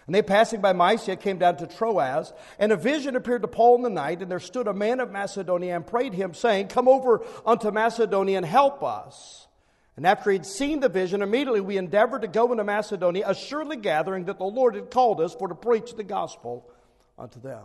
[0.07, 3.77] And they passing by Mysia came down to Troas, and a vision appeared to Paul
[3.77, 6.89] in the night, and there stood a man of Macedonia and prayed him, saying, Come
[6.89, 9.47] over unto Macedonia and help us.
[9.97, 14.27] And after he'd seen the vision, immediately we endeavored to go into Macedonia, assuredly gathering
[14.27, 16.71] that the Lord had called us for to preach the gospel
[17.19, 17.65] unto them.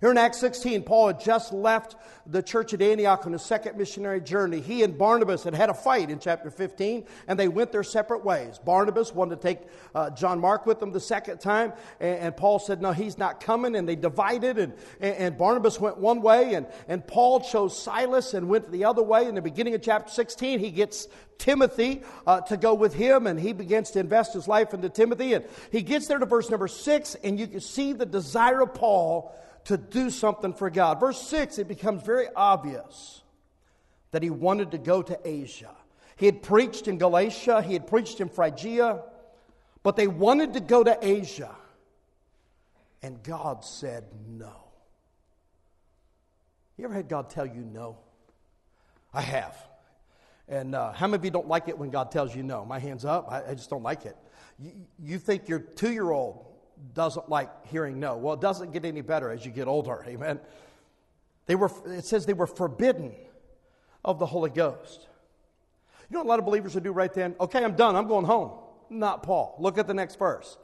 [0.00, 3.76] Here in Acts 16, Paul had just left the church at Antioch on his second
[3.76, 4.60] missionary journey.
[4.60, 8.24] He and Barnabas had had a fight in chapter 15, and they went their separate
[8.24, 8.58] ways.
[8.58, 9.58] Barnabas wanted to take
[9.94, 13.40] uh, John Mark with them the second time, and, and, Paul said, No, he's not
[13.40, 17.80] coming, and they divided, and, and, and, Barnabas went one way, and, and Paul chose
[17.80, 19.26] Silas and went the other way.
[19.26, 23.38] In the beginning of chapter 16, he gets Timothy uh, to go with him, and
[23.38, 25.34] he begins to invest his life into Timothy.
[25.34, 28.74] And he gets there to verse number 6, and you can see the desire of
[28.74, 29.34] Paul
[29.64, 31.00] to do something for God.
[31.00, 33.22] Verse 6, it becomes very obvious
[34.10, 35.74] that he wanted to go to Asia.
[36.16, 39.02] He had preached in Galatia, he had preached in Phrygia,
[39.82, 41.54] but they wanted to go to Asia.
[43.02, 44.52] And God said no.
[46.76, 47.98] You ever had God tell you no?
[49.12, 49.56] I have.
[50.48, 52.64] And uh, how many of you don't like it when God tells you no?
[52.64, 53.30] My hand's up.
[53.30, 54.16] I, I just don't like it.
[54.58, 56.51] You, you think your two year old
[56.94, 58.16] doesn't like hearing no.
[58.16, 60.04] Well, it doesn't get any better as you get older.
[60.06, 60.40] Amen.
[61.46, 63.12] They were, it says they were forbidden
[64.04, 65.08] of the Holy Ghost.
[66.08, 67.34] You know what a lot of believers would do right then?
[67.40, 67.96] Okay, I'm done.
[67.96, 68.52] I'm going home.
[68.90, 69.56] Not Paul.
[69.58, 70.58] Look at the next verse.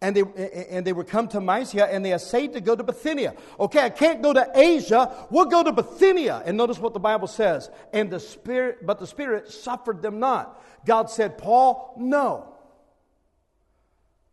[0.00, 0.22] And they,
[0.68, 3.34] and they would come to Mysia and they essayed to go to Bithynia.
[3.60, 5.26] Okay, I can't go to Asia.
[5.30, 6.42] We'll go to Bithynia.
[6.44, 7.70] And notice what the Bible says.
[7.92, 10.60] And the Spirit, but the Spirit suffered them not.
[10.84, 12.51] God said, Paul, no.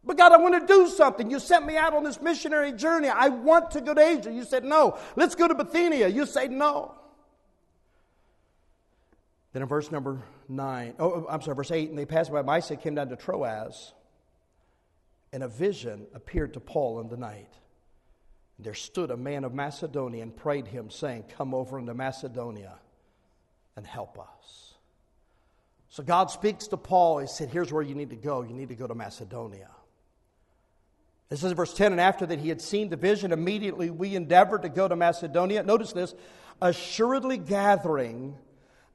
[0.10, 1.30] But God, I want to do something.
[1.30, 3.10] You sent me out on this missionary journey.
[3.10, 4.34] I want to go to Asia.
[4.34, 4.98] You said no.
[5.16, 6.08] Let's go to Bithynia.
[6.08, 6.96] You say no.
[9.54, 12.78] Then in verse number 9, oh, I'm sorry, verse 8, and they passed by Mysia,
[12.78, 13.94] came down to Troas,
[15.32, 17.54] and a vision appeared to Paul in the night.
[18.58, 22.80] And there stood a man of Macedonia and prayed him, saying, Come over into Macedonia
[23.76, 24.74] and help us.
[25.90, 27.20] So God speaks to Paul.
[27.20, 28.42] He said, Here's where you need to go.
[28.42, 29.70] You need to go to Macedonia.
[31.30, 31.92] This is verse 10.
[31.92, 35.64] And after that he had seen the vision, immediately we endeavored to go to Macedonia.
[35.64, 36.16] Notice this
[36.62, 38.36] assuredly gathering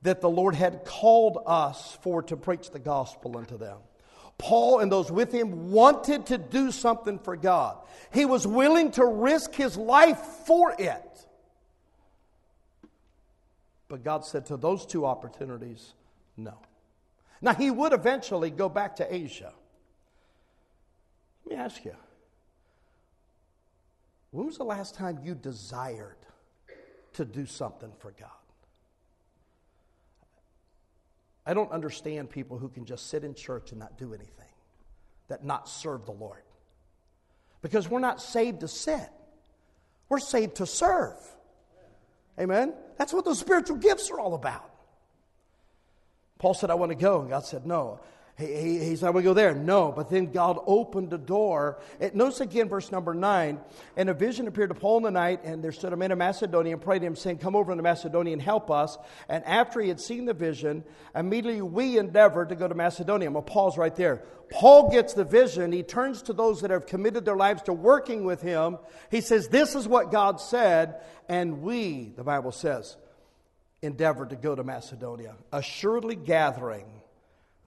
[0.02, 3.78] that the Lord had called us for to preach the gospel unto them.
[4.36, 7.78] Paul and those with him wanted to do something for God.
[8.12, 11.26] He was willing to risk his life for it.
[13.88, 15.94] But God said to those two opportunities,
[16.36, 16.58] no.
[17.40, 19.52] Now, he would eventually go back to Asia.
[21.46, 21.94] Let me ask you
[24.34, 26.16] when was the last time you desired
[27.12, 28.30] to do something for God?
[31.46, 34.50] I don't understand people who can just sit in church and not do anything,
[35.28, 36.42] that not serve the Lord.
[37.62, 39.08] Because we're not saved to sit,
[40.08, 41.14] we're saved to serve.
[42.36, 42.74] Amen?
[42.98, 44.68] That's what those spiritual gifts are all about.
[46.38, 47.20] Paul said, I want to go.
[47.20, 48.00] And God said, No.
[48.36, 49.54] He, he, he said, I will go there.
[49.54, 51.78] No, but then God opened the door.
[52.00, 53.60] It, notice again verse number nine.
[53.96, 56.18] And a vision appeared to Paul in the night, and there stood a man of
[56.18, 58.98] Macedonia and prayed him, saying, Come over into Macedonia and help us.
[59.28, 60.82] And after he had seen the vision,
[61.14, 63.28] immediately we endeavored to go to Macedonia.
[63.28, 64.24] I'm going to pause right there.
[64.50, 65.70] Paul gets the vision.
[65.70, 68.78] He turns to those that have committed their lives to working with him.
[69.12, 71.00] He says, This is what God said.
[71.28, 72.96] And we, the Bible says,
[73.80, 76.86] endeavored to go to Macedonia, assuredly gathering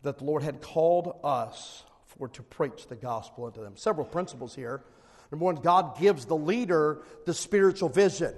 [0.04, 3.76] that the Lord had called us for to preach the gospel unto them.
[3.76, 4.84] Several principles here.
[5.32, 8.34] Number one, God gives the leader the spiritual vision.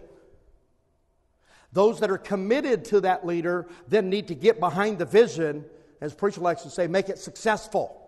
[1.71, 5.65] Those that are committed to that leader then need to get behind the vision,
[6.01, 7.98] as preacher likes to say, make it successful.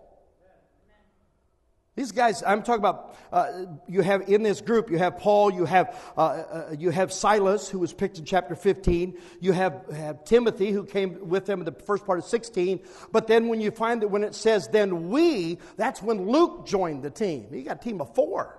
[1.94, 5.66] These guys, I'm talking about, uh, you have in this group, you have Paul, you
[5.66, 10.24] have, uh, uh, you have Silas, who was picked in chapter 15, you have, have
[10.24, 12.80] Timothy, who came with them in the first part of 16.
[13.12, 17.02] But then when you find that when it says, then we, that's when Luke joined
[17.02, 17.48] the team.
[17.52, 18.58] You got a team of four.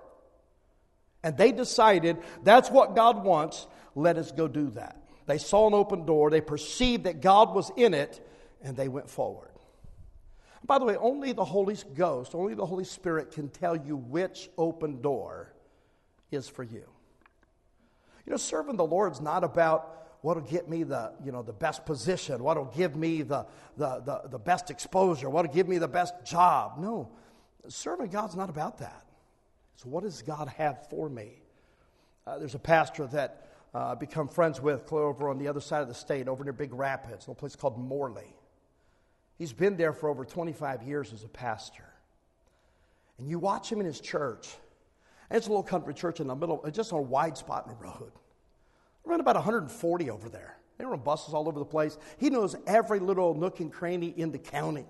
[1.23, 3.65] And they decided that's what God wants,
[3.95, 5.01] let us go do that.
[5.25, 8.23] They saw an open door, they perceived that God was in it,
[8.61, 9.52] and they went forward.
[10.65, 14.49] By the way, only the Holy Ghost, only the Holy Spirit can tell you which
[14.57, 15.53] open door
[16.31, 16.85] is for you.
[18.25, 21.85] You know, serving the Lord's not about what'll get me the, you know, the best
[21.85, 23.45] position, what'll give me the,
[23.75, 26.79] the, the, the best exposure, what'll give me the best job.
[26.79, 27.11] No,
[27.67, 29.03] serving God's not about that.
[29.75, 31.41] So, what does God have for me?
[32.25, 35.89] Uh, there's a pastor that uh, become friends with over on the other side of
[35.89, 38.33] the state, over near Big Rapids, a place called Morley.
[39.37, 41.85] He's been there for over 25 years as a pastor.
[43.17, 44.49] And you watch him in his church.
[45.29, 47.65] And it's a little country church in the middle, uh, just on a wide spot
[47.65, 48.11] in the road.
[49.05, 50.57] Around about 140 over there.
[50.77, 51.97] They run buses all over the place.
[52.17, 54.85] He knows every little nook and cranny in the county.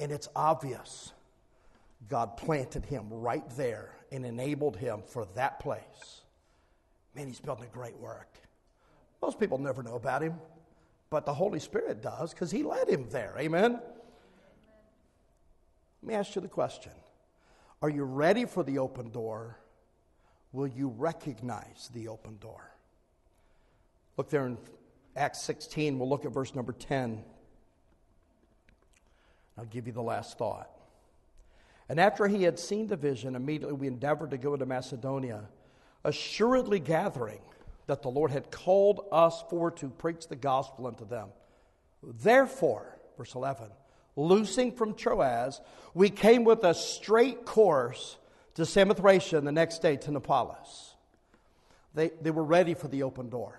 [0.00, 1.12] And it's obvious
[2.08, 6.22] God planted him right there and enabled him for that place.
[7.14, 8.28] Man, he's building a great work.
[9.22, 10.34] Most people never know about him,
[11.14, 13.36] but the Holy Spirit does because he led him there.
[13.38, 13.74] Amen?
[16.02, 16.90] Let me ask you the question
[17.80, 19.56] Are you ready for the open door?
[20.50, 22.68] Will you recognize the open door?
[24.16, 24.58] Look there in
[25.14, 26.00] Acts 16.
[26.00, 27.22] We'll look at verse number 10.
[29.56, 30.68] I'll give you the last thought.
[31.88, 35.42] And after he had seen the vision, immediately we endeavored to go into Macedonia,
[36.02, 37.38] assuredly gathering
[37.86, 41.28] that the Lord had called us for to preach the gospel unto them.
[42.02, 43.66] Therefore, verse 11,
[44.16, 45.60] loosing from Troas,
[45.92, 48.16] we came with a straight course
[48.54, 50.94] to Samothracia and the next day to Neapolis.
[51.94, 53.58] They, they were ready for the open door.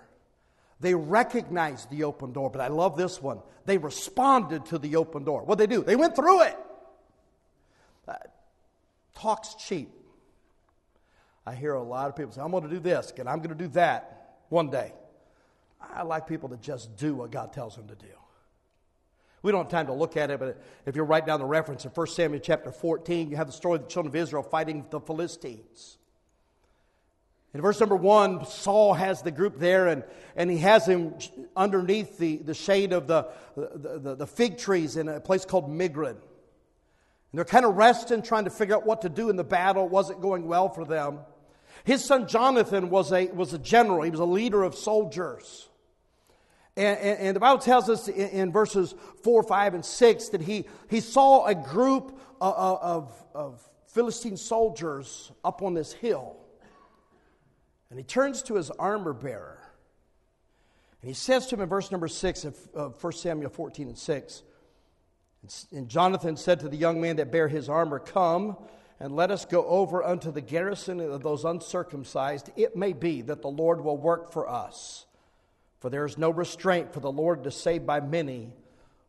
[0.80, 3.40] They recognized the open door, but I love this one.
[3.64, 5.42] They responded to the open door.
[5.42, 5.82] What they do?
[5.82, 6.56] They went through it.
[8.06, 8.14] Uh,
[9.14, 9.90] talk's cheap.
[11.46, 13.50] I hear a lot of people say, I'm going to do this and I'm going
[13.50, 14.92] to do that one day.
[15.80, 18.06] I like people to just do what God tells them to do.
[19.42, 21.84] We don't have time to look at it, but if you write down the reference
[21.84, 24.84] in 1 Samuel chapter 14, you have the story of the children of Israel fighting
[24.90, 25.98] the Philistines.
[27.54, 31.14] In verse number one, Saul has the group there, and, and he has them
[31.56, 35.70] underneath the, the shade of the, the, the, the fig trees in a place called
[35.70, 36.10] Migron.
[36.10, 36.18] And
[37.32, 39.84] they're kind of resting, trying to figure out what to do in the battle.
[39.86, 41.20] It wasn't going well for them.
[41.86, 45.68] His son Jonathan was a, was a general, he was a leader of soldiers.
[46.76, 50.42] And, and, and the Bible tells us in, in, verses 4, 5, and 6 that
[50.42, 56.36] he, he saw a group of, of, of Philistine soldiers up on this hill.
[57.88, 59.58] And he turns to his armor bearer.
[61.00, 64.42] And he says to him in verse number 6 of 1 Samuel 14 and 6
[65.72, 68.56] and Jonathan said to the young man that bare his armor, Come
[68.98, 72.50] and let us go over unto the garrison of those uncircumcised.
[72.56, 75.06] It may be that the Lord will work for us.
[75.80, 78.52] For there is no restraint for the Lord to save by many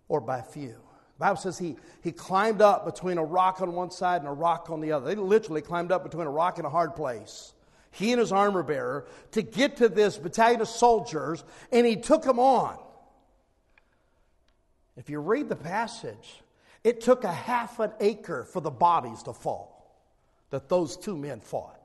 [0.09, 0.75] or by few.
[1.17, 4.33] The Bible says he, he climbed up between a rock on one side and a
[4.33, 5.07] rock on the other.
[5.07, 7.53] They literally climbed up between a rock and a hard place.
[7.91, 12.23] He and his armor bearer to get to this battalion of soldiers, and he took
[12.23, 12.77] them on.
[14.97, 16.41] If you read the passage,
[16.83, 19.76] it took a half an acre for the bodies to fall
[20.49, 21.79] that those two men fought.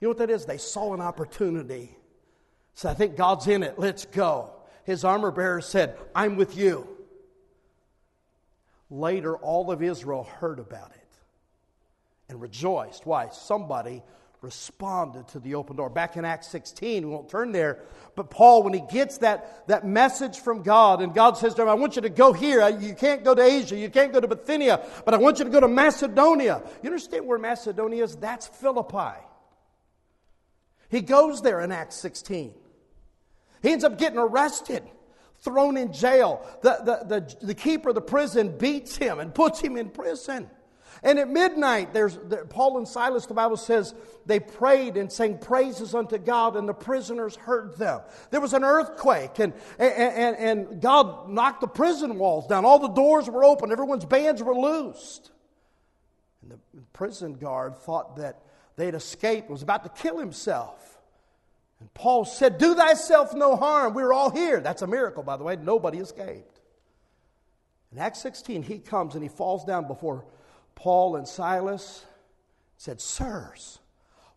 [0.00, 0.44] You know what that is?
[0.44, 1.96] They saw an opportunity.
[2.74, 3.78] So I think God's in it.
[3.78, 4.50] Let's go.
[4.84, 6.88] His armor bearer said, I'm with you.
[8.90, 11.08] Later, all of Israel heard about it
[12.28, 13.06] and rejoiced.
[13.06, 13.28] Why?
[13.28, 14.02] Somebody
[14.42, 15.88] responded to the open door.
[15.88, 17.78] Back in Acts 16, we won't turn there,
[18.16, 21.68] but Paul, when he gets that, that message from God, and God says to him,
[21.68, 22.68] I want you to go here.
[22.68, 25.50] You can't go to Asia, you can't go to Bithynia, but I want you to
[25.50, 26.60] go to Macedonia.
[26.82, 28.16] You understand where Macedonia is?
[28.16, 29.18] That's Philippi.
[30.90, 32.52] He goes there in Acts 16.
[33.62, 34.82] He ends up getting arrested,
[35.38, 36.44] thrown in jail.
[36.62, 40.50] The, the, the, the keeper of the prison beats him and puts him in prison.
[41.02, 43.92] And at midnight, there's there, Paul and Silas, the Bible says,
[44.24, 48.02] they prayed and sang praises unto God, and the prisoners heard them.
[48.30, 52.64] There was an earthquake, and, and, and God knocked the prison walls down.
[52.64, 55.32] All the doors were open, everyone's bands were loosed.
[56.42, 56.58] And the
[56.92, 58.42] prison guard thought that
[58.76, 61.00] they'd escaped, was about to kill himself.
[61.80, 63.94] And Paul said, Do thyself no harm.
[63.94, 64.60] We're all here.
[64.60, 65.56] That's a miracle, by the way.
[65.56, 66.60] Nobody escaped.
[67.90, 70.24] In Acts 16, he comes and he falls down before
[70.74, 72.04] Paul and Silas
[72.76, 73.78] said, Sirs,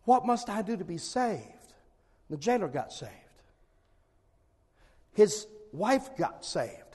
[0.04, 1.42] what must I do to be saved?
[2.30, 3.12] The jailer got saved.
[5.12, 6.85] His wife got saved.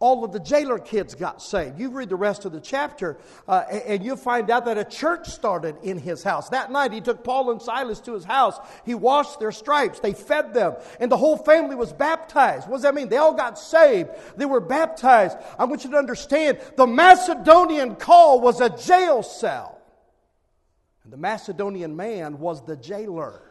[0.00, 1.78] All of the jailer kids got saved.
[1.78, 3.18] You read the rest of the chapter,
[3.48, 6.50] uh, and you'll find out that a church started in his house.
[6.50, 8.58] That night, he took Paul and Silas to his house.
[8.86, 9.98] He washed their stripes.
[9.98, 12.68] They fed them, and the whole family was baptized.
[12.68, 13.08] What does that mean?
[13.08, 14.10] They all got saved.
[14.36, 15.36] They were baptized.
[15.58, 19.80] I want you to understand the Macedonian call was a jail cell,
[21.02, 23.47] and the Macedonian man was the jailer.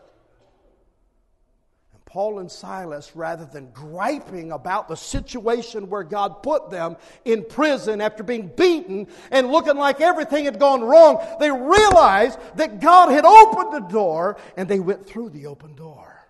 [2.07, 6.95] Paul and Silas, rather than griping about the situation where God put them
[7.25, 12.79] in prison after being beaten and looking like everything had gone wrong, they realized that
[12.79, 16.25] God had opened the door and they went through the open door.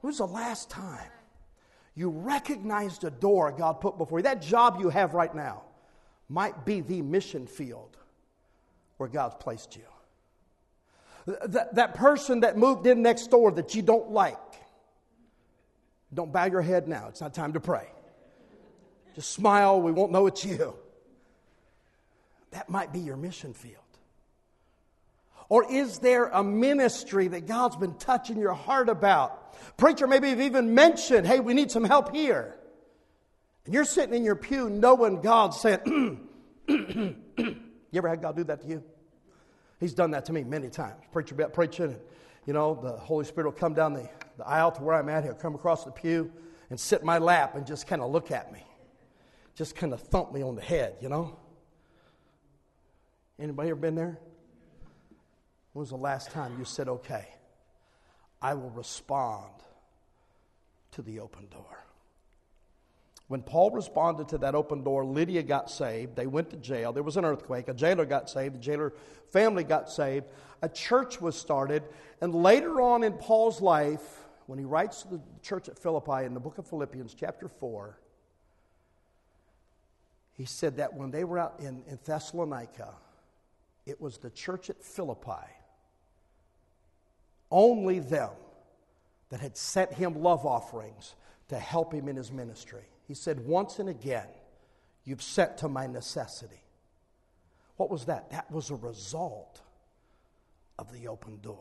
[0.00, 1.10] When was the last time
[1.96, 4.22] you recognized a door God put before you?
[4.22, 5.62] That job you have right now
[6.28, 7.96] might be the mission field
[8.98, 9.82] where God's placed you.
[11.28, 14.36] That, that person that moved in next door that you don't like.
[16.14, 17.08] Don't bow your head now.
[17.08, 17.86] It's not time to pray.
[19.14, 19.80] Just smile.
[19.80, 20.74] We won't know it's you.
[22.52, 23.76] That might be your mission field.
[25.50, 29.54] Or is there a ministry that God's been touching your heart about?
[29.76, 32.56] Preacher, maybe you've even mentioned, hey, we need some help here.
[33.66, 36.26] And you're sitting in your pew knowing God saying,
[36.68, 37.16] you
[37.94, 38.82] ever had God do that to you?
[39.80, 41.02] He's done that to me many times.
[41.12, 41.96] Preacher preaching, and,
[42.46, 45.24] you know, the Holy Spirit will come down the, the aisle to where I'm at.
[45.24, 46.32] He'll come across the pew
[46.70, 48.64] and sit in my lap and just kind of look at me.
[49.54, 51.38] Just kind of thump me on the head, you know?
[53.40, 54.18] Anybody ever been there?
[55.72, 57.28] When was the last time you said, okay,
[58.42, 59.52] I will respond
[60.92, 61.84] to the open door?
[63.28, 66.16] When Paul responded to that open door, Lydia got saved.
[66.16, 66.92] They went to jail.
[66.94, 67.68] There was an earthquake.
[67.68, 68.54] A jailer got saved.
[68.54, 68.94] The jailer
[69.30, 70.26] family got saved.
[70.62, 71.82] A church was started.
[72.22, 76.32] And later on in Paul's life, when he writes to the church at Philippi in
[76.32, 77.98] the book of Philippians, chapter 4,
[80.32, 82.94] he said that when they were out in, in Thessalonica,
[83.84, 85.46] it was the church at Philippi,
[87.50, 88.30] only them,
[89.30, 91.14] that had sent him love offerings
[91.48, 92.84] to help him in his ministry.
[93.08, 94.28] He said, Once and again,
[95.04, 96.62] you've sent to my necessity.
[97.78, 98.30] What was that?
[98.30, 99.62] That was a result
[100.78, 101.56] of the open door.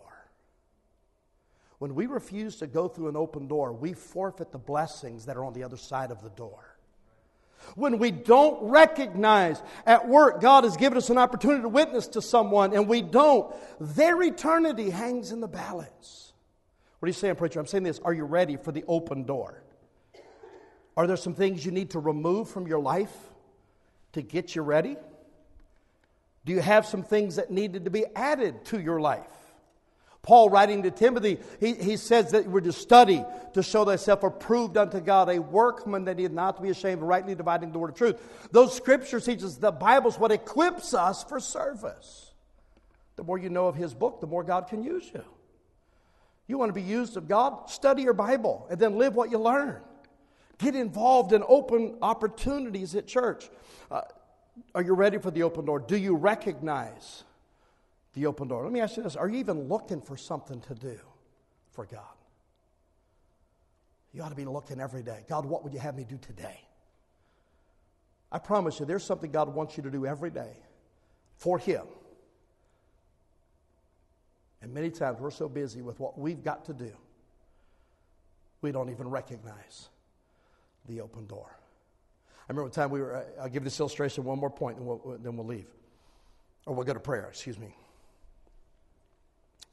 [1.80, 5.46] When we refuse to go through an open door, we forfeit the blessings that are
[5.46, 6.76] on the other side of the door.
[7.76, 12.22] When we don't recognize at work God has given us an opportunity to witness to
[12.22, 16.34] someone and we don't, their eternity hangs in the balance.
[17.00, 17.60] What are you saying, preacher?
[17.60, 18.00] I'm saying this.
[18.00, 19.64] Are you ready for the open door?
[20.98, 23.16] Are there some things you need to remove from your life
[24.14, 24.98] to get you ready?
[26.44, 29.30] Do you have some things that needed to be added to your life?
[30.24, 33.24] Paul, writing to Timothy, he, he says that we're to study
[33.54, 37.36] to show thyself approved unto God, a workman that is not to be ashamed, rightly
[37.36, 38.50] dividing the word of truth.
[38.52, 42.34] Those scriptures teach us the Bible's what equips us for service.
[43.18, 45.24] The more you know of his book, the more God can use you.
[46.48, 47.70] You want to be used of God?
[47.70, 49.80] Study your Bible and then live what you learn.
[50.58, 53.50] Get involved in open opportunities at church.
[53.92, 54.02] Uh,
[54.74, 55.80] are you ready for the open door?
[55.80, 57.24] Do you recognize
[58.14, 58.64] the open door?
[58.64, 61.00] Let me ask you this Are you even looking for something to do
[61.72, 62.02] for God?
[64.14, 65.26] You ought to be looking every day.
[65.30, 66.60] God, what would you have me do today?
[68.32, 70.54] I promise you, there's something God wants you to do every day
[71.36, 71.86] for Him.
[74.62, 76.92] And many times we're so busy with what we've got to do,
[78.62, 79.90] we don't even recognize
[80.88, 81.58] the open door.
[82.48, 85.18] I remember one time we were, I'll give this illustration one more point, and we'll,
[85.22, 85.68] then we'll leave.
[86.66, 87.76] Or we'll go to prayer, excuse me.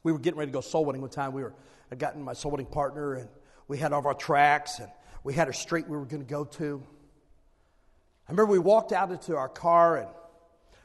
[0.03, 1.33] We were getting ready to go soul winning one time.
[1.33, 1.53] We were,
[1.91, 3.29] I'd gotten my soul winning partner, and
[3.67, 4.89] we had all of our tracks, and
[5.23, 6.83] we had a street we were going to go to.
[8.27, 10.09] I remember we walked out into our car, and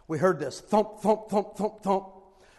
[0.06, 2.06] we heard this thump, thump, thump, thump, thump.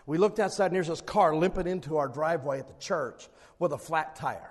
[0.06, 3.72] We looked outside, and there's this car limping into our driveway at the church with
[3.72, 4.51] a flat tire.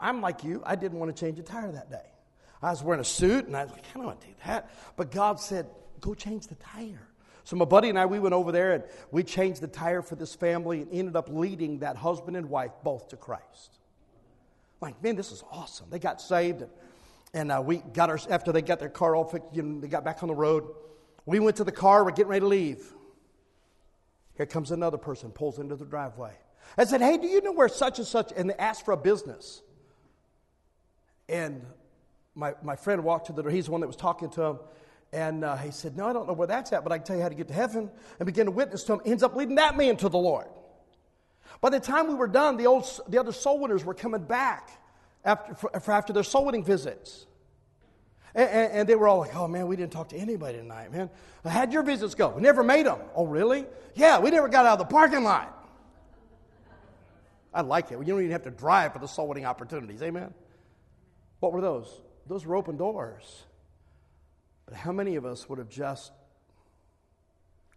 [0.00, 2.06] I'm like you, I didn't want to change a tire that day.
[2.62, 4.70] I was wearing a suit and I was like, I don't want to do that.
[4.96, 5.66] But God said,
[6.00, 7.06] go change the tire.
[7.44, 10.14] So my buddy and I, we went over there and we changed the tire for
[10.14, 13.78] this family and ended up leading that husband and wife both to Christ.
[14.80, 15.86] Like, man, this is awesome.
[15.90, 16.70] They got saved and,
[17.32, 19.88] and uh, we got our, after they got their car all fixed, you know, they
[19.88, 20.66] got back on the road.
[21.26, 22.92] We went to the car, we're getting ready to leave.
[24.36, 26.32] Here comes another person, pulls into the driveway.
[26.78, 28.96] I said, hey, do you know where such and such, and they asked for a
[28.96, 29.62] business.
[31.30, 31.64] And
[32.34, 33.50] my, my friend walked to the door.
[33.50, 34.58] He's the one that was talking to him.
[35.12, 37.16] And uh, he said, No, I don't know where that's at, but I can tell
[37.16, 37.90] you how to get to heaven.
[38.18, 39.00] And began to witness to him.
[39.04, 40.46] Ends up leading that man to the Lord.
[41.60, 44.70] By the time we were done, the, old, the other soul winners were coming back
[45.24, 47.26] after, for, for after their soul winning visits.
[48.34, 50.92] And, and, and, they were all like, oh man, we didn't talk to anybody tonight,
[50.92, 51.10] man.
[51.44, 52.28] How'd your visits go?
[52.28, 52.98] We never made them.
[53.14, 53.66] Oh, really?
[53.94, 55.56] Yeah, we never got out of the parking lot.
[57.52, 57.98] I like it.
[57.98, 60.00] You don't even have to drive for the soul winning opportunities.
[60.02, 60.32] Amen?
[61.40, 62.00] What were those?
[62.26, 63.44] Those were open doors.
[64.66, 66.12] But how many of us would have just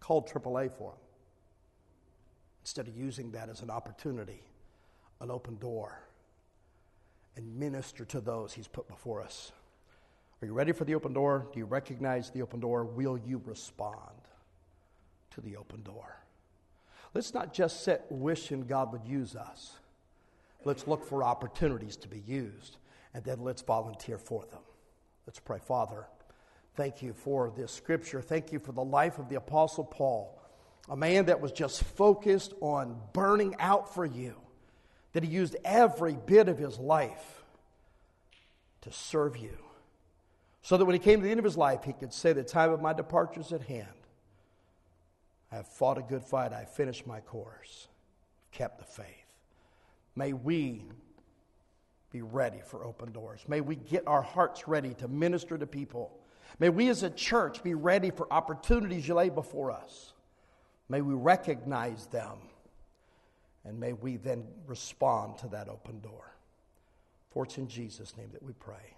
[0.00, 1.00] called AAA for them
[2.62, 4.42] instead of using that as an opportunity,
[5.20, 5.98] an open door,
[7.36, 9.50] and minister to those He's put before us?
[10.40, 11.48] Are you ready for the open door?
[11.52, 12.84] Do you recognize the open door?
[12.84, 14.20] Will you respond
[15.30, 16.18] to the open door?
[17.14, 19.78] Let's not just sit wishing God would use us.
[20.64, 22.76] Let's look for opportunities to be used,
[23.14, 24.60] and then let's volunteer for them.
[25.26, 25.58] Let's pray.
[25.58, 26.06] Father,
[26.74, 28.20] thank you for this scripture.
[28.20, 30.38] Thank you for the life of the Apostle Paul,
[30.88, 34.34] a man that was just focused on burning out for you,
[35.12, 37.44] that he used every bit of his life
[38.82, 39.56] to serve you,
[40.60, 42.42] so that when he came to the end of his life, he could say, The
[42.42, 43.86] time of my departure is at hand.
[45.52, 46.52] I have fought a good fight.
[46.52, 47.86] I finished my course,
[48.50, 49.06] kept the faith.
[50.16, 50.84] May we
[52.14, 53.44] be ready for open doors.
[53.48, 56.16] May we get our hearts ready to minister to people.
[56.60, 60.12] May we as a church be ready for opportunities you lay before us.
[60.88, 62.38] May we recognize them.
[63.64, 66.36] And may we then respond to that open door.
[67.30, 68.94] For it's in Jesus' name that we pray.